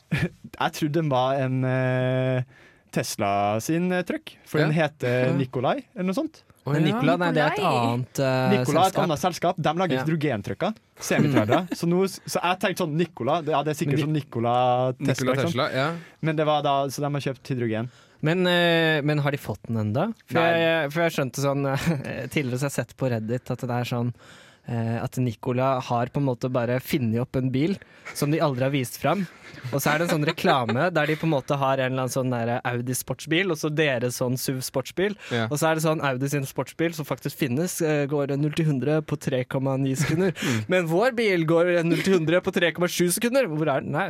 [0.60, 2.43] Jeg trodde den var en eh,
[2.91, 4.65] Tesla sin uh, truck, for Ja.
[4.65, 6.39] den heter Nikolai, eller noe sånt.
[6.73, 6.93] Men ja.
[6.93, 9.62] Nicola, nei, det er et annet uh, Nicola, er et annet selskap.
[9.69, 10.03] De lager Ja.
[10.05, 10.75] hydrogentrucker.
[11.10, 11.62] Semitrailere.
[11.79, 11.88] så,
[12.25, 14.53] så jeg tenkte sånn Nicola, det, ja, det er sikkert sånn Nicola
[14.99, 15.32] Tesla.
[15.32, 15.47] Nikola?
[15.47, 15.88] Tesla, ja.
[16.25, 17.89] Men det var da, så de har kjøpt hydrogen.
[18.25, 20.10] Men, uh, men har de fått den enda?
[20.27, 20.43] For,
[20.91, 21.89] for jeg skjønte sånn eh,
[22.34, 24.38] Tidligere så har jeg sett på Reddit at det er sånn eh,
[24.69, 27.77] at Nicola har på en måte bare funnet opp en bil
[28.13, 29.25] som de aldri har vist fram.
[29.73, 32.05] Og så er det en sånn reklame der de på en måte har en eller
[32.05, 35.17] annen sånn Audi sportsbil, og så deres sånn SUV sportsbil.
[35.34, 35.47] Ja.
[35.49, 38.69] Og så er det sånn Audi sin sportsbil som faktisk finnes, eh, går 0 til
[38.69, 40.34] 100 på 3,9 sekunder.
[40.71, 43.49] Men vår bil går 0 til 100 på 3,7 sekunder.
[43.49, 43.93] Hvor er den?
[43.97, 44.10] Nei.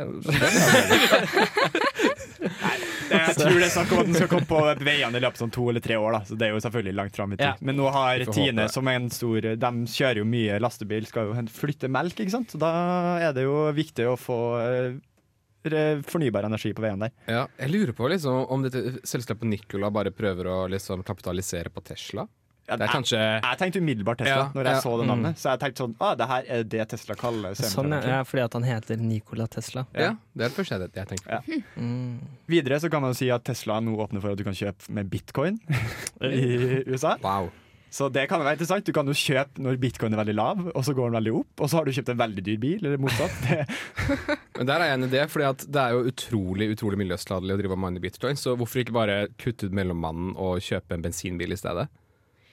[2.40, 5.44] Jeg tror det er snakk om at den skal komme på veiene i løpet av
[5.44, 6.16] sånn to eller tre år.
[6.16, 6.22] Da.
[6.28, 7.46] Så det er jo selvfølgelig langt fram i tid.
[7.48, 7.54] Ja.
[7.66, 11.46] Men nå har Tine, som er en stor De kjører jo mye lastebil, skal jo
[11.54, 12.54] flytte melk, ikke sant.
[12.54, 12.72] Så da
[13.20, 17.14] er det jo viktig å få eh, fornybar energi på veien der.
[17.28, 21.84] Ja, jeg lurer på liksom, om dette selskapet Nikola bare prøver å liksom kapitalisere på
[21.84, 22.26] Tesla.
[22.70, 24.82] Det er kanskje Jeg tenkte umiddelbart Tesla Ja, når jeg ja.
[24.84, 25.40] så det navnet.
[25.40, 28.58] Så jeg tenkte sånn ah, det her er det Tesla kaller Sånn, ja, fordi at
[28.58, 29.86] han heter Nikola Tesla.
[29.94, 31.40] Ja, det er det første jeg, jeg tenker.
[31.40, 31.62] Ja.
[31.80, 32.20] Mm.
[32.50, 34.92] Videre så kan man jo si at Tesla nå åpner for at du kan kjøpe
[34.94, 35.58] med bitcoin
[36.26, 37.16] i USA.
[37.24, 37.50] Wow.
[37.90, 38.86] Så det kan være interessant.
[38.86, 41.50] Du kan jo kjøpe når bitcoin er veldig lav, og så går den veldig opp.
[41.58, 43.34] Og så har du kjøpt en veldig dyr bil, eller motsatt.
[43.50, 47.54] Det, Men der er jeg enig i det, fordi det er jo utrolig utrolig miljøskadelig
[47.54, 51.04] å drive og mine bitcoin, så hvorfor ikke bare kutte ut mellommannen og kjøpe en
[51.06, 51.88] bensinbil i stedet?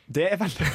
[0.08, 0.68] Det er veldig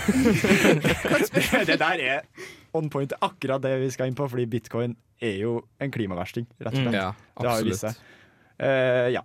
[1.71, 3.13] Det der er on point.
[3.25, 6.93] Akkurat det vi skal inn på, fordi bitcoin er jo en klimaversting, rett og slett.
[6.93, 6.99] Mm.
[6.99, 8.01] Ja, det har jo vist seg.
[8.63, 9.23] Uh, ja.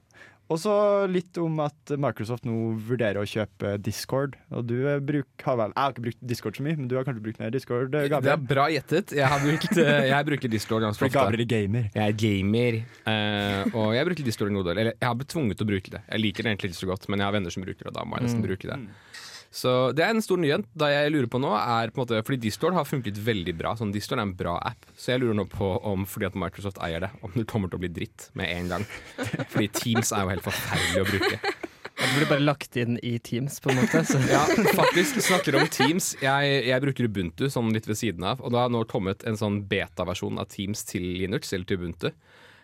[0.47, 0.73] Og så
[1.11, 2.53] litt om at Microsoft nå
[2.87, 4.37] vurderer å kjøpe Discord.
[4.55, 6.95] Og du eh, bruk, har vel Jeg har ikke brukt Discord så mye, men du
[6.95, 8.23] har kanskje brukt mer Discord, Gabriel?
[8.23, 9.11] Det er bra gjettet.
[9.17, 11.17] Jeg, har brukt, eh, jeg bruker Discord ganske ofte.
[11.17, 11.89] Gabriel er gamer.
[11.91, 14.81] Jeg er gamer, uh, og jeg bruker Discord en god del.
[14.85, 16.01] Eller jeg har blitt tvunget til å bruke det.
[16.07, 17.97] Jeg liker det egentlig ikke så godt, men jeg har venner som bruker det, og
[17.99, 18.47] da må jeg nesten Mm.
[18.47, 18.79] bruke det.
[19.53, 20.65] Så det er en stor nyhet.
[20.77, 23.75] Da jeg lurer på nå er på en måte, Fordi Discord har funket veldig bra.
[23.79, 24.89] Sånn, Discord er en bra app.
[24.97, 27.79] Så jeg lurer nå på om fordi at Microsoft eier det, om det kommer til
[27.79, 28.85] å bli dritt med en gang.
[29.53, 31.55] Fordi Teams er jo helt forferdelig å bruke.
[31.97, 34.03] Det blir bare lagt inn i Teams, på en måte.
[34.05, 34.19] Så.
[34.29, 34.43] Ja,
[34.77, 36.11] faktisk snakker om Teams.
[36.21, 39.39] Jeg, jeg bruker Ubuntu sånn litt ved siden av, og det har nå kommet en
[39.39, 42.11] sånn beta-versjon av Teams til Linux, eller til Ubuntu.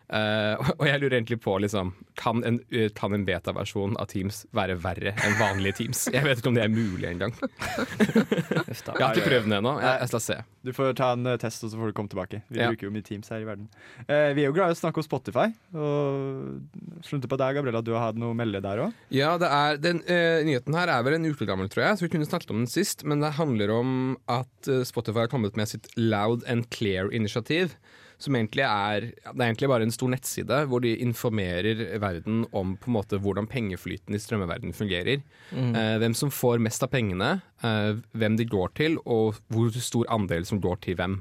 [0.10, 4.46] Eh, og- jeg lurer egentlig på liksom, kan en, eh, kan en beta-versjon av Teams
[4.54, 6.08] være verre enn vanlige Teams?
[6.14, 7.32] Jeg vet ikke om det er mulig engang.
[7.40, 9.74] Jeg har ikke prøvd den ennå.
[9.82, 10.38] Jeg, jeg skal se.
[10.64, 12.42] Du får ta en eh, test, og så får du komme tilbake.
[12.52, 12.68] Vi Ja.
[12.70, 13.70] bruker jo mye Teams her i verden.
[14.08, 17.80] Uh, vi er jo glad i å snakke om Spotify, og skjønte på deg, Gabriella,
[17.84, 18.94] at du har hatt noe å melde der òg.
[19.14, 22.08] Ja, det er, den uh, Nyheten her er vel en uke gammel, tror jeg, så
[22.08, 23.04] vi kunne snakket om den sist.
[23.08, 27.76] Men det handler om at Spotify har kommet med sitt Loud and Clear-initiativ.
[28.22, 32.76] Som egentlig er Det er egentlig bare en stor nettside hvor de informerer verden om
[32.78, 35.24] på en måte hvordan pengeflyten i strømmeverdenen fungerer.
[35.52, 35.74] Mm.
[35.76, 40.10] Eh, hvem som får mest av pengene, eh, hvem de går til, og hvor stor
[40.14, 41.20] andel som går til hvem.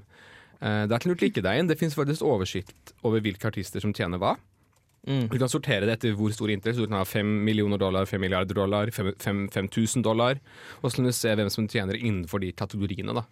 [0.62, 1.70] Eh, det er ikke noe å klikke deg inn.
[1.70, 4.37] Det fins faktisk oversikt over hvilke artister som tjener hva.
[5.02, 5.26] Mm.
[5.26, 6.78] Du kan sortere det etter hvor stor inntekt.
[6.78, 10.38] Du kan ha 5 millioner dollar, 5 milliarder dollar, 5000 dollar.
[10.81, 13.16] Og så kan du se hvem som tjener innenfor de kategoriene.
[13.18, 13.24] Da.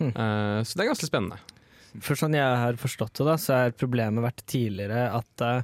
[0.00, 0.10] Mm.
[0.10, 1.38] Uh, så det er ganske spennende.
[2.02, 5.62] For sånn jeg har forstått det, da, så er problemet vært tidligere at eh,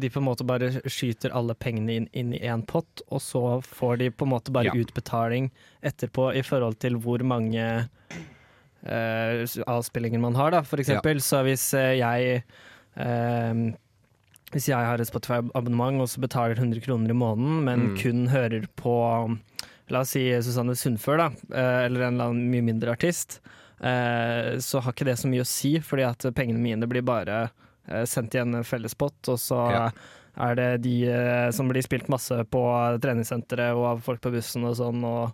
[0.00, 3.42] de på en måte bare skyter alle pengene inn, inn i én pott, og så
[3.66, 4.76] får de på en måte bare Ja.
[4.80, 5.50] utbetaling
[5.84, 7.88] etterpå i forhold til hvor mange
[8.86, 11.20] eh, avspillinger man har, da, for eksempel.
[11.24, 12.42] Så hvis eh, jeg
[12.96, 13.62] eh,
[14.50, 17.96] hvis jeg har et Spotify-abonnement og så betaler 100 kroner i måneden, men Mm.
[18.02, 19.38] kun hører på
[19.90, 23.40] La oss si Susanne Sundfør, da, eh, eller en eller annen mye mindre artist,
[24.60, 27.50] så har ikke det så mye å si, fordi at pengene mine blir bare
[27.88, 29.84] eh, sendt i en fellespott, og så Ja.
[30.40, 32.60] er det de eh, som blir spilt masse på
[33.02, 35.32] treningssenteret og av folk på bussen og sånn, og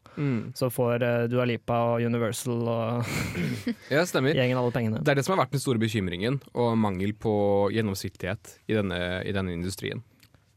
[0.57, 3.05] så får eh, Dua Lipa og Universal og
[3.93, 5.03] Ja, gjengen alle pengene.
[5.05, 7.37] Det er det som har vært den store bekymringen, og mangel på
[7.75, 10.03] gjennomsiktighet i denne, i denne industrien.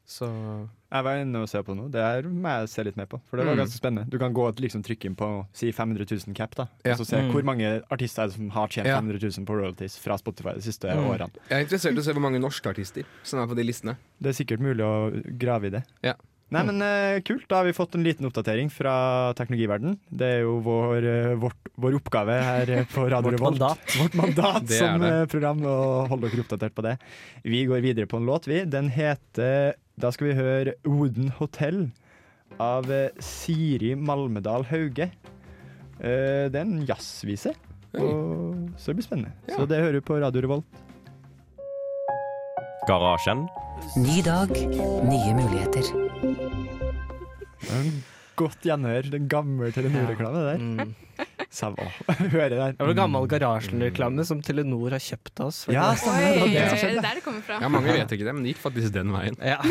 [0.10, 0.26] Så
[0.90, 1.86] Jeg var inne og ser på noe.
[1.94, 3.60] Det er må jeg se litt mer på, for det var Mm.
[3.62, 4.10] ganske spennende.
[4.10, 6.94] Du kan gå og liksom trykke inn på si 500 000 cap, da, Ja.
[6.94, 7.32] og så se Mm.
[7.32, 8.98] hvor mange artister er det som har tjent Ja.
[9.00, 11.06] 500 000 på royalties fra Spotify de siste Mm.
[11.06, 11.30] årene.
[11.50, 13.98] jeg er interessert i å se hvor mange norske artister som er på de listene.
[14.20, 15.84] Det er sikkert mulig å grave i det.
[16.04, 16.14] Ja.
[16.50, 17.46] Nei, men uh, Kult.
[17.50, 18.94] Da har vi fått en liten oppdatering fra
[19.38, 20.00] teknologiverden.
[20.10, 23.60] Det er jo vår, uh, vårt, vår oppgave her eh, på Radio Revolt.
[23.60, 23.94] mandat.
[24.00, 25.78] Vårt mandat Det som eh, program, å
[26.10, 26.96] holde dere oppdatert på det.
[27.46, 28.64] Vi går videre på en låt, vi.
[28.66, 31.90] Den heter Da skal vi høre Wooden Hotel
[32.60, 32.90] av
[33.24, 35.12] Siri Malmedal Hauge.
[36.00, 37.54] Eh, det er en jazzvise,
[37.94, 39.34] og så det blir spennende.
[39.52, 39.60] Ja.
[39.60, 40.86] Så det hører du på Radio Revolt.
[42.90, 43.46] Garasjen.
[44.02, 46.09] Ny dag, nye muligheter.
[46.24, 47.92] En
[48.40, 49.04] Godt gjenhør.
[49.12, 50.62] Den gamle Telenor-reklame der.
[50.64, 50.94] Mm.
[51.52, 51.90] Samme.
[52.32, 52.76] Hører der.
[52.78, 55.66] Det var gammel garasjereklame som Telenor har kjøpt av oss.
[55.68, 56.38] Ja, stemmer.
[56.46, 57.04] Det det som er det skjedde.
[57.04, 57.58] der det kommer fra?
[57.60, 59.36] Ja, Mange vet ikke det, men det gikk faktisk den veien.
[59.44, 59.60] Ja.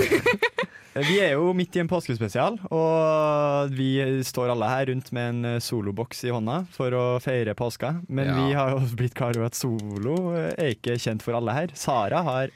[1.08, 3.86] Vi er jo midt i en påskespesial, og vi
[4.26, 7.92] står alle her rundt med en eh, soloboks i hånda for å feire påska.
[8.10, 8.34] Men Ja.
[8.40, 11.70] vi har jo blitt klar over at solo eh, er ikke kjent for alle her.
[11.78, 12.50] Sara har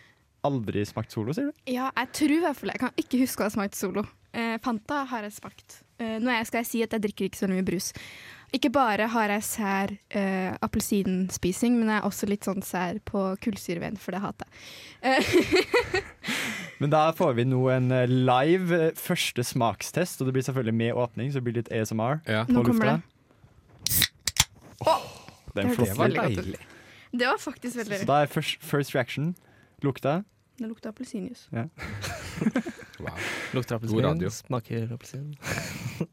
[0.45, 1.53] aldri smakt solo, sier du?
[1.71, 4.03] Ja, jeg tror i hvert fall Jeg kan ikke huske å ha smakt Solo.
[4.33, 5.83] Eh, Fanta har jeg smakt.
[6.01, 7.91] Eh, nå skal jeg si at jeg drikker ikke så mye brus.
[8.53, 13.23] Ikke bare har jeg sær eh, appelsinspising, men jeg er også litt sånn sær på
[13.45, 15.23] kullsyreveien, for det hater jeg.
[15.23, 16.03] Eh,
[16.83, 20.75] Men da får vi nå en eh, live eh, første smakstest, og det blir selvfølgelig
[20.81, 22.43] med åpning, så det blir litt ASMR Ja.
[22.49, 22.99] på Nå kommer lufta.
[22.99, 23.03] det.
[25.53, 26.61] Det er Det var deilig.
[27.13, 29.35] Det var faktisk veldig Så da er first, first reaction
[29.87, 30.23] lukta.
[30.61, 31.49] Det lukter appelsinjuice.
[33.03, 33.19] Wow.
[33.53, 35.33] Lukter appelsin, smaker appelsin.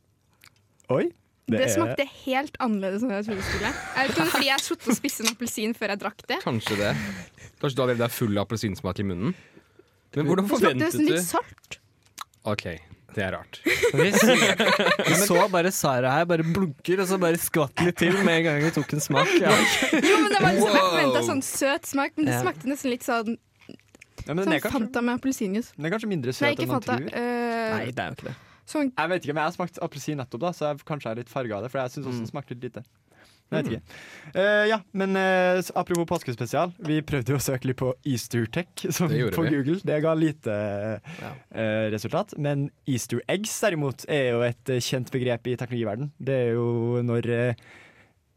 [0.96, 1.12] Oi.
[1.50, 3.72] Det, det smakte helt annerledes enn jeg trodde det skulle.
[3.74, 5.94] Jeg vet ikke om det er fordi jeg sluttet å og spist en appelsin før
[5.94, 6.38] jeg drakk det.
[6.44, 6.92] Kanskje det.
[7.62, 9.34] Kanskje du allerede er full av appelsinsmak i munnen?
[10.18, 11.80] Men hvordan Det smakte forventet du litt salt.
[12.50, 12.66] OK,
[13.18, 13.60] det er rart.
[15.10, 18.46] Vi så, bare Sara her bare blunker, og så bare skvatt litt til med en
[18.46, 19.30] gang vi tok en smak.
[19.42, 19.54] Ja.
[19.94, 23.06] Jo, men det var liksom, Jeg forventa sånn søt smak, men det smakte nesten litt
[23.06, 23.38] sånn
[24.30, 25.74] Ja, Sånn kanskje, Fanta med appelsinjuice.
[25.76, 27.00] den er kanskje mindre søt enn man Fanta.
[27.02, 27.10] tror.
[27.10, 28.36] Uh, Nei, det er jo ikke det.
[28.70, 31.22] sånn Jeg vet ikke, men jeg har smakt appelsin nettopp, da, så jeg kanskje er
[31.24, 31.72] litt farga av det.
[31.74, 32.84] For jeg syns også den smakte litt lite.
[33.50, 33.98] Jeg vet ikke.
[34.36, 36.70] Uh, ja, men uh, apropos påskespesial.
[36.86, 39.50] Vi prøvde jo å søke litt på Easter Tech som, på vi.
[39.56, 39.80] Google.
[39.82, 40.54] Det ga lite
[41.02, 42.38] eh, resultat.
[42.38, 46.12] Men Easter eggs derimot er jo et kjent begrep i teknologiverden.
[46.22, 47.66] Det er jo når eh,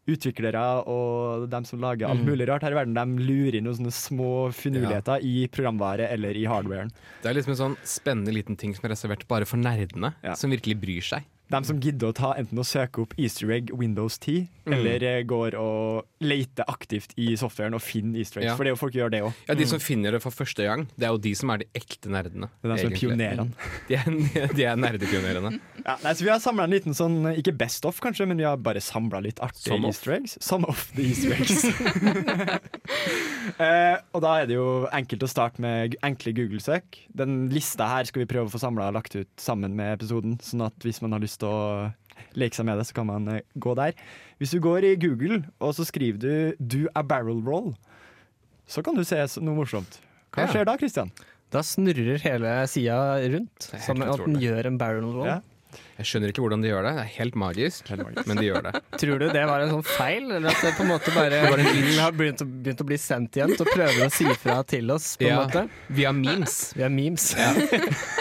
[0.09, 2.27] utviklere og dem som lager alt Mm.
[2.27, 6.35] mulig rart her i verden, de lurer inn noen sånne små finurligheter i programvare eller
[6.35, 6.91] i hardwaren.
[7.23, 10.35] Det er liksom en sånn spennende liten ting som er reservert bare for nerdene, Ja.
[10.35, 11.23] som virkelig bryr seg.
[11.53, 14.75] De som gidder å ta enten å søke opp easter egg Windows 10, Mm.
[14.77, 18.53] eller eh, går og leter aktivt i softwaren og finner easter eggs.
[18.53, 18.55] Ja.
[18.55, 19.33] For det er jo folk gjør det òg.
[19.49, 21.67] Ja, De som finner det for første gang, det er jo de som er de
[21.75, 22.47] ekte nerdene.
[22.63, 23.49] Det er de som er pionerene.
[23.89, 25.51] De er, de er nerdepionerene.
[25.83, 28.45] Ja, nei, så vi har samla en liten sånn, ikke best of kanskje, men vi
[28.47, 30.37] har bare samla litt artige easter eggs.
[30.39, 31.65] Some of the easter eggs.
[33.59, 37.01] eh, og da er det jo enkelt å starte med enkle Google-søk.
[37.19, 40.39] Den lista her skal vi prøve å få samla og lagt ut sammen med episoden,
[40.45, 41.91] sånn at hvis man har lyst til å
[42.39, 43.93] leke seg med det, så kan man eh, gå der.
[44.41, 47.75] Hvis du går i Google, og så skriver du 'do a barrel roll',
[48.67, 50.01] så kan du se noe morsomt.
[50.33, 50.53] Hva Ja.
[50.55, 51.11] skjer da, Christian?
[51.53, 55.27] Da snurrer hele sida rundt, som sånn at den gjør en barrel roll.
[55.29, 55.41] Ja.
[55.99, 56.93] Jeg skjønner ikke hvordan de gjør det.
[56.97, 57.91] Det er helt magisk,
[58.27, 58.73] men de gjør det.
[59.01, 61.39] Tror du det var en sånn feil, eller at det på en måte bare
[62.01, 65.15] har begynt å, begynt å bli sendt igjen og prøver å si fra til oss?
[65.21, 65.67] på en Ja, måte?
[65.93, 66.73] Via memes.
[66.77, 67.31] Via memes.
[67.37, 67.53] Ja.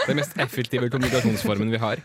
[0.08, 2.04] Den mest effektive kommunikasjonsformen vi har.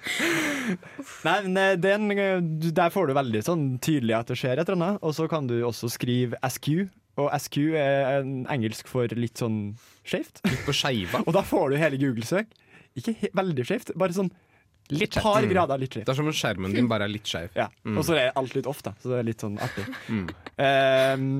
[1.26, 2.38] Nei, men eh, den, eh,
[2.74, 5.02] Der får du veldig sånn tydelig at det skjer et eller annet.
[5.07, 6.88] Og så kan du også skrive SQ.
[7.16, 9.76] Og SQ er en engelsk for litt sånn
[10.07, 10.42] skjevt.
[10.48, 11.22] Litt på skeiva.
[11.26, 12.52] Og da får du hele Google-søk.
[12.96, 14.33] Ikke veldig skjevt, bare sånn
[14.94, 16.07] Litt par grader litt skjevt.
[16.07, 17.50] Det er som om skjermen din bare er litt skeiv.
[17.59, 17.66] Ja.
[17.83, 17.96] Mm.
[17.98, 18.92] Og så er alt litt off, da.
[19.02, 19.83] Så det er litt sånn artig.
[20.07, 20.29] Mm.
[20.62, 21.33] Ehm,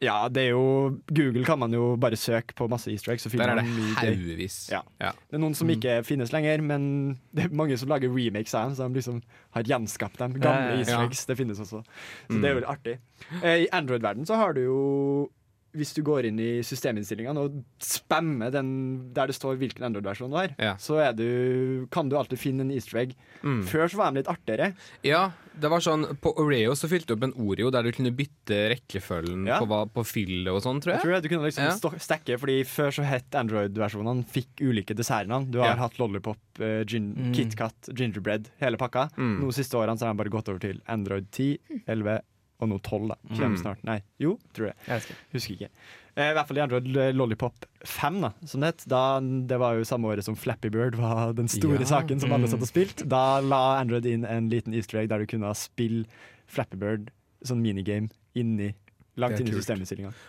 [0.00, 3.24] ja, det er jo Google kan man jo bare søke på masse easter eggs.
[3.26, 3.64] Så Der er det
[3.98, 4.68] haugevis.
[4.70, 4.80] Ja.
[5.00, 5.10] Ja.
[5.30, 8.68] Det er noen som ikke finnes lenger, men det er mange som lager remakes av
[8.68, 8.76] dem.
[8.78, 9.22] Så de liksom
[9.56, 10.38] har gjenskapt dem.
[10.40, 11.24] Gamle easter eggs.
[11.26, 11.82] Det finnes også.
[11.82, 12.40] Så Mm.
[12.42, 12.98] det er jo artig.
[13.42, 15.30] Eh, I Android-verden så har du jo
[15.76, 20.36] hvis du går inn i systeminnstillingene og spammer den der det står hvilken Android-versjon du
[20.36, 20.74] har, Ja.
[20.80, 23.14] så er du, kan du alltid finne en easter egg.
[23.42, 23.62] Mm.
[23.68, 24.74] Før så var de litt artigere.
[25.04, 28.10] Ja, det var sånn På Oreo så fylte du opp en Oreo der du kunne
[28.14, 29.58] bytte rekkefølgen Ja.
[29.60, 31.02] på, på fyllet og sånn, tror Jeg jeg.
[31.04, 31.98] tror det, du kunne liksom Ja.
[31.98, 35.50] stekke, fordi Før så het Android-versjonene fikk ulike dessertnavn.
[35.50, 35.76] Du har Ja.
[35.76, 37.34] hatt Lollipop, uh, gin, Mm.
[37.34, 39.10] KitKat, Gingerbread, hele pakka.
[39.16, 39.40] Mm.
[39.40, 42.20] Nå siste årene så har de bare gått over til Android 10, 11
[42.60, 43.08] og nå 12.
[43.08, 43.62] da Kommer Mm.
[43.62, 43.84] snart.
[43.84, 44.76] Nei, jo, tror jeg.
[44.86, 45.16] Jeg husker.
[45.32, 45.68] Husker ikke.
[46.16, 47.54] Eh, I hvert fall i Android eh, Lollipop
[47.86, 48.84] 5, da, som det het.
[48.88, 51.84] Da, det var jo samme året som Flappy Bird var den store Ja.
[51.86, 52.50] saken som alle Mm.
[52.50, 53.08] satt og spilte.
[53.08, 56.04] Da la Android inn en liten easter egg der du kunne spille
[56.48, 57.10] Flappy Bird,
[57.44, 58.74] sånn minigame, inni
[59.16, 59.66] langt inn i kult.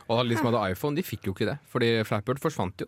[0.10, 1.60] Og de som hadde iPhone, de fikk jo ikke det.
[1.72, 2.88] Fordi Flappy Bird forsvant jo.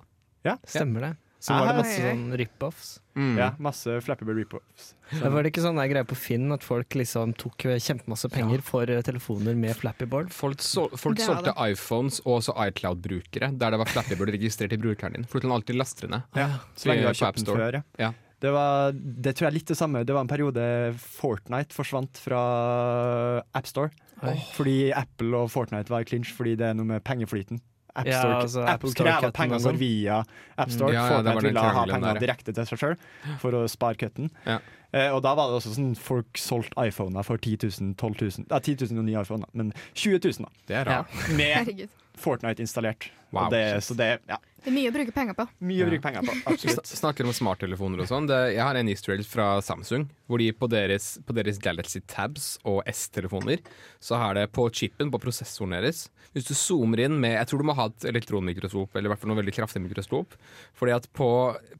[0.65, 1.17] Stemmer det.
[1.41, 1.59] Så Ja.
[1.59, 2.89] var det masse sånn rip-offs.
[3.17, 3.37] Mm.
[3.39, 4.91] Ja, masse Flappable rip-offs.
[5.19, 9.01] Var det ikke sånn greie på Finn at folk liksom tok kjempemasse penger for eh,
[9.01, 10.29] telefoner med Flappyboard?
[10.31, 14.77] Folk, sol folk Det solgte iPhones og også iCloud-brukere, der det var Flappyboard registrert i
[14.77, 15.25] brukeren din.
[15.25, 16.21] For du kan alltid laste det ned.
[16.37, 17.83] Ja, så lenge du har kjøpt den før, ja.
[17.97, 18.13] Ja.
[18.41, 20.05] Det, var, det tror jeg er litt det samme.
[20.05, 20.63] Det var en periode
[20.97, 23.91] Fortnite forsvant fra AppStore.
[24.21, 24.35] Oi.
[24.55, 27.59] Fordi Apple og Fortnite var i clinch fordi det er noe med pengeflyten.
[27.95, 30.19] App Ja, altså Apple App Store krever at pengene går via
[30.57, 30.91] AppStore.
[30.91, 30.95] Mm.
[30.95, 32.21] Ja, ja, det var Fortnite den ha pengene penger ja.
[32.25, 32.95] direkte til seg sjøl
[33.41, 34.29] for å spare cutten.
[34.47, 34.59] Ja.
[34.91, 38.47] Eh, og da var det også sånn folk solgte iPhoner for 10 000, 12 000
[38.51, 40.51] Ja, 10 000 og nye iPhoner, men 20 000 da.
[40.67, 40.97] Det er Ja.
[41.03, 41.29] rart.
[41.39, 41.87] Med.
[42.21, 43.09] Fortnite installert.
[43.31, 43.45] Wow.
[43.45, 45.45] Og det, så det ja, Det er mye å bruke penger på.
[45.63, 46.33] mye å bruke penger på.
[46.51, 46.89] Absolutt.
[46.89, 48.27] snakker om smarttelefoner og sånn.
[48.29, 52.53] Jeg har en easter egg fra Samsung, hvor de på deres, på deres Galaxy Tabs
[52.67, 53.63] og S-telefoner,
[54.03, 57.63] så har det på chipen, på prosessoren deres Hvis du zoomer inn med Jeg tror
[57.63, 60.35] du må ha et elektronmikroskop, eller i hvert fall noe veldig kraftig mikroskop.
[60.77, 61.31] Fordi at på,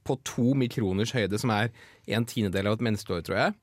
[0.08, 1.72] på to mikroners høyde, som er
[2.12, 3.60] en tiendedel av et menneskeår, tror jeg,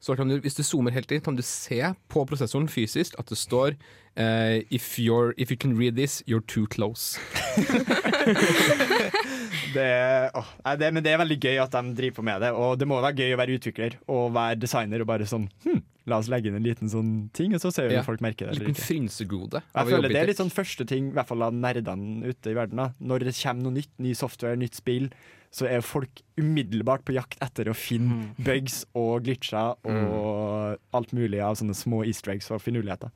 [0.00, 3.30] så kan du, hvis du zoomer helt inn, kan du se på prosessoren fysisk at
[3.30, 3.74] det står
[4.18, 7.18] uh, if, if you can read this, you're too close.
[9.74, 12.50] Det, åh, det, men det er veldig gøy at de driver på med det.
[12.56, 15.82] Og det må være gøy å være utvikler og være designer og bare sånn hm,
[16.08, 18.00] La oss legge inn en liten sånn ting, og så ser vi Ja.
[18.00, 18.54] om folk merker det.
[18.56, 19.60] Eller liten frynsegode.
[19.74, 22.56] Jeg føler Det er litt sånn første ting, i hvert fall av nerdene ute i
[22.56, 22.80] verden.
[22.80, 25.10] da Når det kommer noe nytt, ny software, nytt spill,
[25.54, 31.40] så er folk umiddelbart på jakt etter å finne bugs og glitcher og alt mulig
[31.42, 33.10] av sånne små easter eggs og finurligheter.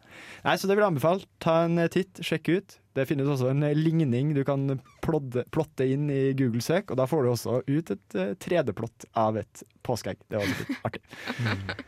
[0.47, 1.29] Nei, Så det vil jeg anbefale.
[1.45, 2.79] Ta en eh, titt, sjekk ut.
[2.97, 7.01] Det finnes også en eh, ligning du kan plodde, plotte inn i Google søk, og
[7.01, 10.21] da får du også ut et eh, 3D-plott av et påskeegg.
[10.33, 11.05] Det var litt artig.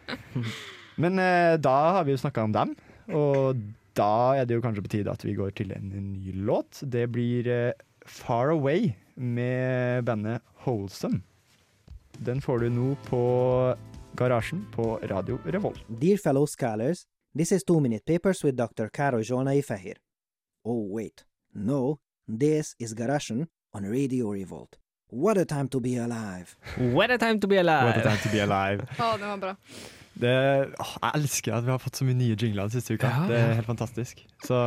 [1.02, 2.76] Men eh, da har vi jo snakka om dem,
[3.16, 3.64] og
[3.98, 6.82] da er det jo kanskje på tide at vi går til en ny låt.
[6.90, 7.72] Det blir eh,
[8.04, 11.22] Far Away med bandet Wholesome.
[12.18, 13.22] Den får du nå på
[14.16, 15.80] Garasjen på Radio Revolt.
[15.88, 17.06] Dear fellow scholars,
[17.38, 18.88] this is Two Minute Papers with Dr.
[18.88, 19.96] Karo Jona Ifahir.
[20.64, 21.24] Oh, wait.
[21.52, 21.98] No,
[22.40, 24.76] this is Garasjen on Radio Revolt.
[25.14, 26.56] What a time to be alive.
[26.94, 27.86] What a time to be alive.
[27.86, 28.82] What a time to be alive.
[28.98, 29.52] Å, det var bra.
[30.14, 30.30] Det,
[30.78, 33.08] å, jeg elsker at vi har fått så mye nye jingler den siste uka.
[33.10, 34.20] Ja, det er helt fantastisk.
[34.46, 34.58] Så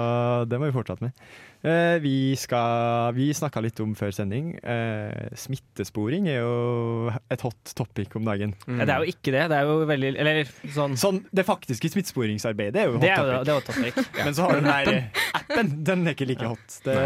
[0.51, 1.21] det må vi fortsette med.
[1.67, 4.49] Eh, vi skal, vi snakka litt om før sending.
[4.59, 8.53] Eh, smittesporing er jo et hot topic om dagen.
[8.67, 8.81] Mm.
[8.83, 9.45] Ja, det er jo ikke det.
[9.53, 10.41] Det er jo veldig Eller
[10.75, 13.39] sånn Sånn, Det faktiske smittesporingsarbeidet er jo hot Det er topic.
[13.47, 14.11] det er hot topic.
[14.27, 15.71] Men så har du den her appen.
[15.91, 16.79] Den er ikke like hot.
[16.83, 16.97] Det,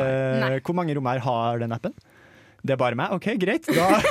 [0.42, 0.52] Nei.
[0.66, 1.94] hvor mange rom her har den appen?
[2.62, 3.12] Det er bare meg?
[3.18, 3.66] OK, greit.
[3.68, 3.88] Da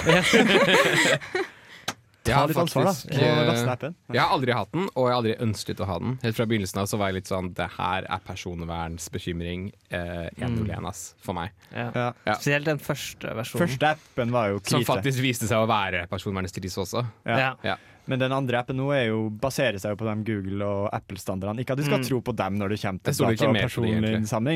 [2.22, 2.92] ta har litt ansvar, da.
[2.92, 3.94] Og eh, laste appen.
[4.12, 6.16] Jeg har aldri hatt den, og jeg har aldri ønsket å ha den.
[6.24, 10.88] Helt fra begynnelsen av så var jeg litt sånn Det her er personvernsbekymring eh, 101,
[10.90, 11.54] ass, for meg.
[11.72, 11.86] Ja.
[11.94, 12.08] Ja.
[12.28, 12.34] Ja.
[12.36, 13.64] Spesielt den første versjonen.
[13.64, 17.06] Første appen var jo Som faktisk viste seg å være personvernets personvernstris også.
[17.24, 17.38] Ja.
[17.40, 17.50] Ja.
[17.72, 17.78] Ja.
[18.10, 21.62] Men den andre appen nå er jo, baserer seg jo på de Google- og Apple-standardene.
[21.64, 22.08] Ikke at du skal Mm.
[22.08, 23.54] tro på dem når det kommer til data og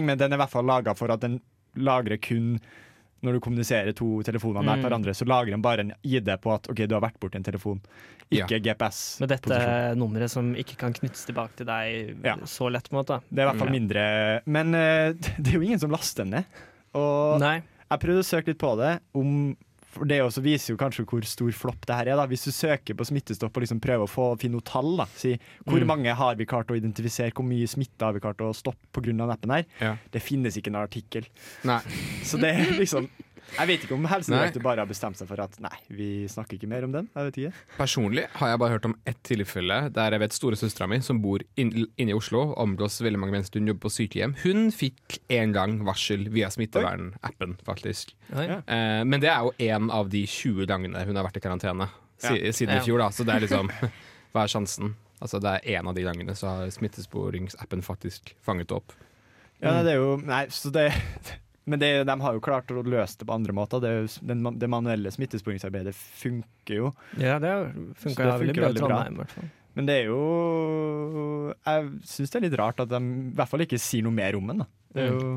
[0.04, 1.40] men den er i hvert fall laga for at den
[1.76, 2.58] lagrer kun
[3.24, 4.84] når du kommuniserer to telefoner nær Mm.
[4.86, 7.46] hverandre, så lagrer den bare en ID på at OK, du har vært borti en
[7.46, 7.80] telefon,
[8.34, 9.20] ikke GPS.
[9.20, 9.58] Med dette
[9.96, 12.36] nummeret som ikke kan knyttes tilbake til deg Ja.
[12.44, 12.88] så lett.
[12.90, 13.20] på en måte.
[13.30, 13.78] Det er i hvert fall mm.
[13.78, 16.44] mindre Men uh, det er jo ingen som laster den ned.
[16.94, 17.62] Og Nei.
[17.90, 19.56] jeg prøvde å søke litt på det, om
[19.94, 22.16] for det også viser jo kanskje hvor stor flopp det her er.
[22.20, 25.06] da Hvis du søker på smittestopp og liksom prøver å få finne noe tall, da
[25.14, 25.86] si hvor Mm.
[25.86, 29.30] mange har vi klart å identifisere, hvor mye smitte har vi klart å stoppe pga.
[29.32, 29.96] appen her, Ja.
[30.12, 31.24] det finnes ikke en artikkel.
[31.64, 31.80] Nei.
[32.22, 33.08] Så det er liksom
[33.58, 34.04] Jeg vet ikke om.
[34.10, 37.08] Helsedirektoratet bare har bestemt seg for at nei, vi snakker ikke mer om den.
[37.14, 37.52] Jeg vet ikke.
[37.76, 41.44] Personlig har jeg bare hørt om ett tilfelle der jeg vet storesøstera mi, som bor
[41.60, 45.52] inn- inne i Oslo, omgås veldig mange mennesker, hun jobber på sykehjem, hun fikk en
[45.54, 48.14] gang varsel via smittevernappen, faktisk.
[48.32, 48.60] Ja.
[48.66, 51.88] Eh, men det er jo én av de 20 gangene hun har vært i karantene
[52.18, 52.52] si, Ja.
[52.52, 53.08] siden i fjor, da.
[53.14, 53.70] Så det er liksom
[54.34, 54.94] Hva er sjansen?
[55.22, 58.92] Altså Det er én av de gangene så har smittesporingsappen faktisk fanget opp.
[59.62, 60.88] Ja, det er jo Nei, så det
[61.64, 63.80] Men det, de har jo klart å løse det på andre måter.
[63.80, 63.92] Det,
[64.28, 66.90] den, det manuelle smittesporingsarbeidet funker jo.
[67.16, 67.52] Ja, det
[68.02, 69.28] Så det funker bra veldig bra.
[69.32, 69.48] Fall.
[69.74, 73.64] Men det er jo Jeg syns det er litt rart at de i hvert fall
[73.64, 74.64] ikke sier noe mer om den.
[74.94, 75.32] Det er jo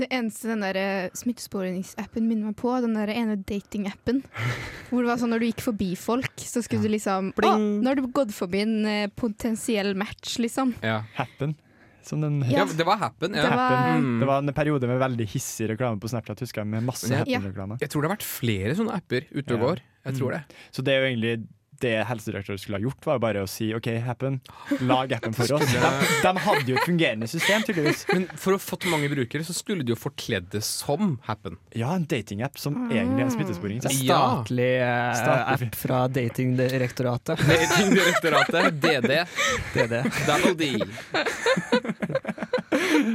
[0.00, 4.22] Det eneste den der eh, smittesporingsappen minner meg på, den der ene datingappen.
[4.90, 7.88] Hvor det var sånn når du gikk forbi folk, så skulle du liksom Å, nå
[7.88, 10.76] har du gått forbi en eh, potensiell match, liksom.
[10.84, 11.56] Ja, Happen,
[12.06, 12.64] som den Ja.
[12.64, 13.34] ja det var Happen.
[13.34, 13.42] Ja.
[13.42, 14.04] Det var- Happen.
[14.04, 14.20] Mm.
[14.20, 17.18] Det var en periode med veldig hissig reklame på Snapchat, husker jeg, med masse Ja.
[17.24, 17.78] Happen-reklame.
[17.80, 19.78] Jeg tror det har vært flere sånne apper ute og går.
[20.06, 20.42] Jeg tror det.
[20.72, 21.46] Så det er jo egentlig
[21.82, 24.40] det helsedirektøren skulle ha gjort, var bare å si OK, Happen,
[24.86, 25.66] lag appen for oss.
[25.70, 25.92] De,
[26.24, 28.04] de hadde jo et fungerende system, tydeligvis.
[28.12, 31.58] Men for å få til mange brukere, så skulle de jo forkledd det som Happen.
[31.76, 33.80] Ja, en datingapp som egentlig er en smittesporing.
[33.80, 33.90] Ja.
[33.94, 37.44] statlig eh, app fra Datingdirektoratet.
[37.50, 39.24] Datingdirektoratet, DD,
[39.74, 39.94] DD.
[40.26, 40.64] Double D.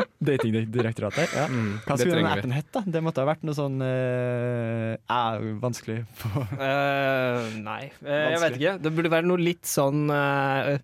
[0.28, 1.36] Datingdirektoratet.
[1.38, 1.46] Ja.
[1.52, 2.80] Mm, Hva skulle den appen hett.
[2.96, 8.32] Det måtte ha vært noe sånn uh, uh, vanskelig på Eh, nei, vanskelig.
[8.34, 8.76] jeg vet ikke.
[8.86, 10.76] Det burde være noe litt sånn eh,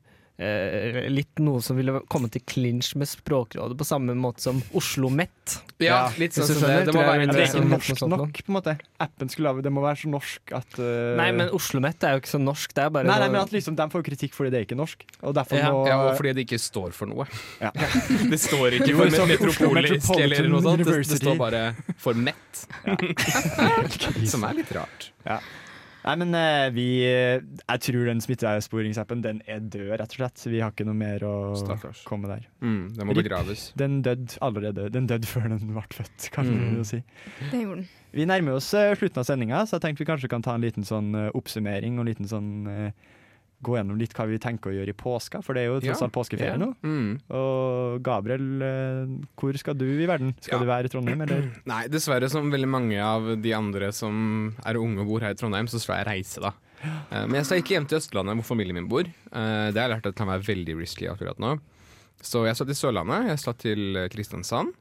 [0.41, 5.11] eh, Litt noe som ville komme til clinch med Språkrådet, på samme måte som Oslo
[5.13, 5.57] Met.
[5.81, 6.87] Ja, Ja, litt sånn som det.
[6.89, 8.75] Det må være Det er ikke norsk nok, på en måte.
[9.01, 10.89] Appen skulle lave, Det må være så norsk at uh...
[11.19, 12.75] Nei, men Oslo Met er jo ikke så norsk.
[12.77, 14.79] Det er bare Nei, nei, men at liksom, De får kritikk fordi det er ikke
[14.79, 15.05] norsk.
[15.21, 15.71] Og derfor Ja.
[15.71, 17.27] må Ja, og fordi det ikke står for noe.
[17.61, 17.71] Ja.
[18.31, 20.85] Det står ikke for metropolisk eller noe sånt.
[20.85, 21.63] Det, det står bare
[22.01, 22.65] for Met.
[24.31, 25.11] Som er litt rart.
[26.03, 30.43] Nei, men eh, vi eh, Jeg tror den smittesporingsappen den er død, rett og slett.
[30.49, 32.01] Vi har ikke noe mer å Stakkars.
[32.09, 32.47] komme der.
[32.65, 33.23] Mm, den må Rip.
[33.23, 33.67] begraves.
[33.77, 34.89] Den døde allerede.
[34.91, 36.59] Den døde før den ble født, kan Mm.
[36.71, 37.03] vi jo si.
[37.51, 37.87] Det gjorde den.
[38.13, 40.61] Vi nærmer oss eh, slutten av sendinga, så jeg tenkte vi kanskje kan ta en
[40.65, 42.91] liten sånn oppsummering og en liten sånn
[43.61, 46.01] Gå gjennom litt hva vi tenker å gjøre i påska, for det er jo tross
[46.01, 46.71] alt påskeferie nå.
[46.81, 47.11] Mm.
[47.37, 50.31] Og Gabriel, eh, hvor skal du i verden?
[50.41, 51.45] Skal du være i Trondheim, eller?
[51.69, 55.37] Nei, dessverre som veldig mange av de andre som er unge og bor her i
[55.37, 56.53] Trondheim, så skal jeg reise, da.
[56.81, 59.05] Eh, Men jeg skal ikke hjem til Østlandet, hvor familien min bor.
[59.05, 61.59] Eh, Det har jeg lært at kan være veldig risky akkurat nå.
[62.21, 64.73] Så jeg skal til Sørlandet, jeg skal til Kristiansand,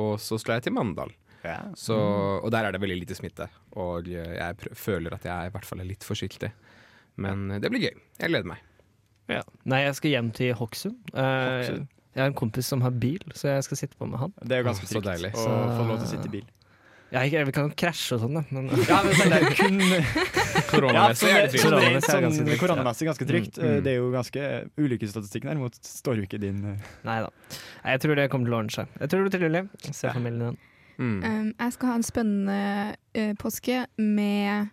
[0.00, 1.12] og så skal jeg til Mandal.
[1.44, 1.58] Ja.
[1.76, 1.96] Så,
[2.40, 5.80] og der er det veldig lite smitte, og jeg føler at jeg i hvert fall
[5.82, 6.52] er litt forsiktig.
[7.16, 7.96] Men det blir gøy.
[8.20, 8.62] Jeg gleder meg.
[9.30, 9.42] Ja.
[9.68, 10.96] Nei, jeg skal hjem til Hokksund.
[11.14, 14.32] Uh, jeg har en kompis som har bil, så jeg skal sitte på med han.
[14.42, 15.32] Det er jo ganske trygt deilig.
[15.32, 16.50] å Så- få lov til å sitte i bil.
[17.12, 18.42] Jeg, jeg, vi kan jo krasje og sånn, da.
[18.56, 19.80] Men, Ja, men det er jo kun
[20.70, 22.06] Koronamessig er det sånn, trygt.
[22.08, 23.58] sånn, Koronamessig er ganske sånn, trygt, ganske trygt.
[23.60, 23.82] Mm, mm.
[23.84, 24.46] Det er jo ganske
[24.80, 27.28] Ulykkesstatistikken derimot står jo ikke din eh, nei da.
[27.84, 28.96] Jeg tror det kommer til å ordne seg.
[28.96, 29.92] Jeg tror det blir trivelig.
[29.92, 30.58] Se familien din.
[30.96, 31.20] Mm.
[31.24, 32.58] Um, jeg skal ha en spennende
[32.96, 34.72] uh, påske med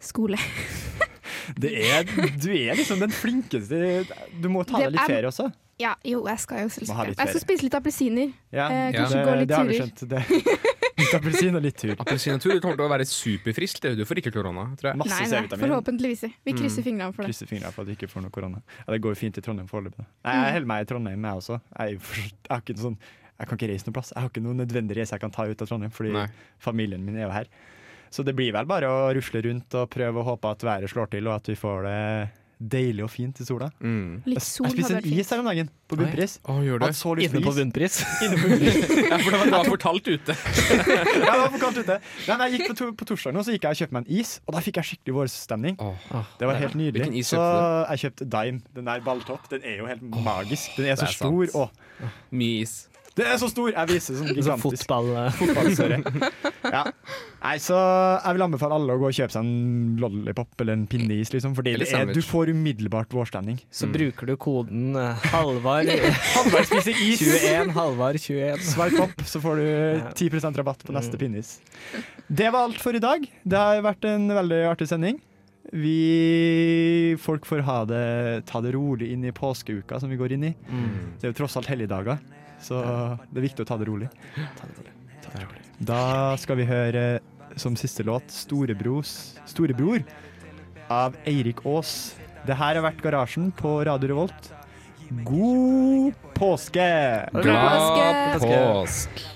[0.00, 0.40] skole.
[1.54, 2.04] Det er,
[2.42, 4.06] du er liksom den flinkeste
[4.42, 5.52] Du må ta deg litt er- ferie også.
[5.78, 8.30] Ja, jo, jeg skal jo selvsagt Jeg skal spise litt appelsiner.
[8.50, 9.24] Ja, Eh, kanskje ja.
[9.28, 10.08] gå litt det har vi skjønt.
[10.08, 10.22] Det.
[10.96, 11.92] Litt appelsin og litt tur.
[12.00, 13.82] Appelsin og tur du kommer til å være superfriskt.
[13.84, 13.90] det.
[13.98, 14.96] Du får ikke korona, tror jeg.
[14.96, 16.22] Masse Nei, nei, forhåpentligvis.
[16.48, 16.86] Vi krysser Mm.
[16.88, 17.28] fingrene for det.
[17.28, 18.62] Krysser fingrene for at du ikke får noe korona.
[18.86, 20.00] Ja, det går jo fint i Trondheim foreløpig.
[20.24, 20.44] Nei, Mm.
[20.46, 21.60] Jeg holder meg i Trondheim, jeg også.
[21.78, 22.96] Jeg, er jeg, har ikke sånn,
[23.38, 24.12] jeg kan ikke reise noen plass.
[24.16, 26.26] Jeg har ikke noen nødvendig reise jeg kan ta ut av Trondheim, fordi Nei.
[26.58, 27.44] familien min er jo her.
[28.16, 31.12] Så det blir vel bare å rusle rundt og prøve å håpe at været slår
[31.12, 32.02] til, og at vi får det
[32.56, 33.66] deilig og fint i sola.
[33.84, 34.22] Mm.
[34.24, 36.38] Litt sol jeg spiste en is her om dagen, på bunnpris.
[37.20, 37.34] Lyst
[38.24, 38.78] Inne på bunnpris.
[39.10, 40.38] Ja, for det var, det var for kaldt ute.
[40.72, 40.80] ja,
[41.20, 41.98] det var for kaldt ute.
[42.00, 44.08] Nei, men jeg gikk på, to, på torsdag nå, så gikk jeg og kjøpte meg
[44.08, 45.78] en is, og da fikk jeg skikkelig vårstemning.
[46.40, 47.12] Det var helt nydelig.
[47.20, 47.44] Is så
[47.92, 48.64] jeg kjøpte Dime.
[48.78, 49.50] Den der balltopp.
[49.52, 50.80] Den er jo helt magisk.
[50.80, 51.72] Den er så er stor.
[52.32, 52.86] Mye is.
[53.16, 53.70] Den er så stor!
[53.72, 54.84] Jeg viser sånn Sånn gigantisk.
[54.84, 55.06] fotball...
[55.16, 55.98] eh, Fotballstørre.
[56.66, 56.80] Ja.
[57.44, 60.86] Nei, så jeg vil anbefale alle å gå og kjøpe seg en lollipop eller en
[60.90, 61.52] pinneis, liksom.
[61.54, 63.60] Fordi det er, du får umiddelbart vårstemning.
[63.70, 65.86] Så bruker du koden eh, Halvard
[66.34, 67.22] Halvard spiser is!
[67.22, 68.64] 21, Halvard 21.
[68.66, 69.68] Swipe opp, så får du
[70.26, 71.54] 10% rabatt på neste pinneis.
[72.26, 73.22] Det var alt for i dag.
[73.46, 75.22] Det har vært en veldig artig sending.
[75.70, 78.02] Vi Folk får ha det,
[78.50, 80.52] ta det rolig inn i påskeuka som vi går inn i.
[80.66, 82.18] Det er jo tross alt helligdager,
[82.66, 82.82] så
[83.30, 84.10] det er viktig å ta det rolig.
[85.86, 87.06] Da skal vi høre
[87.56, 90.04] som siste låt 'Storebros, 'Storebror'
[90.92, 92.16] av Eirik Aas.
[92.46, 94.52] Det her har vært Garasjen på Radio Revolt.
[95.24, 96.90] God påske!
[97.32, 99.26] God påske Radio påsk!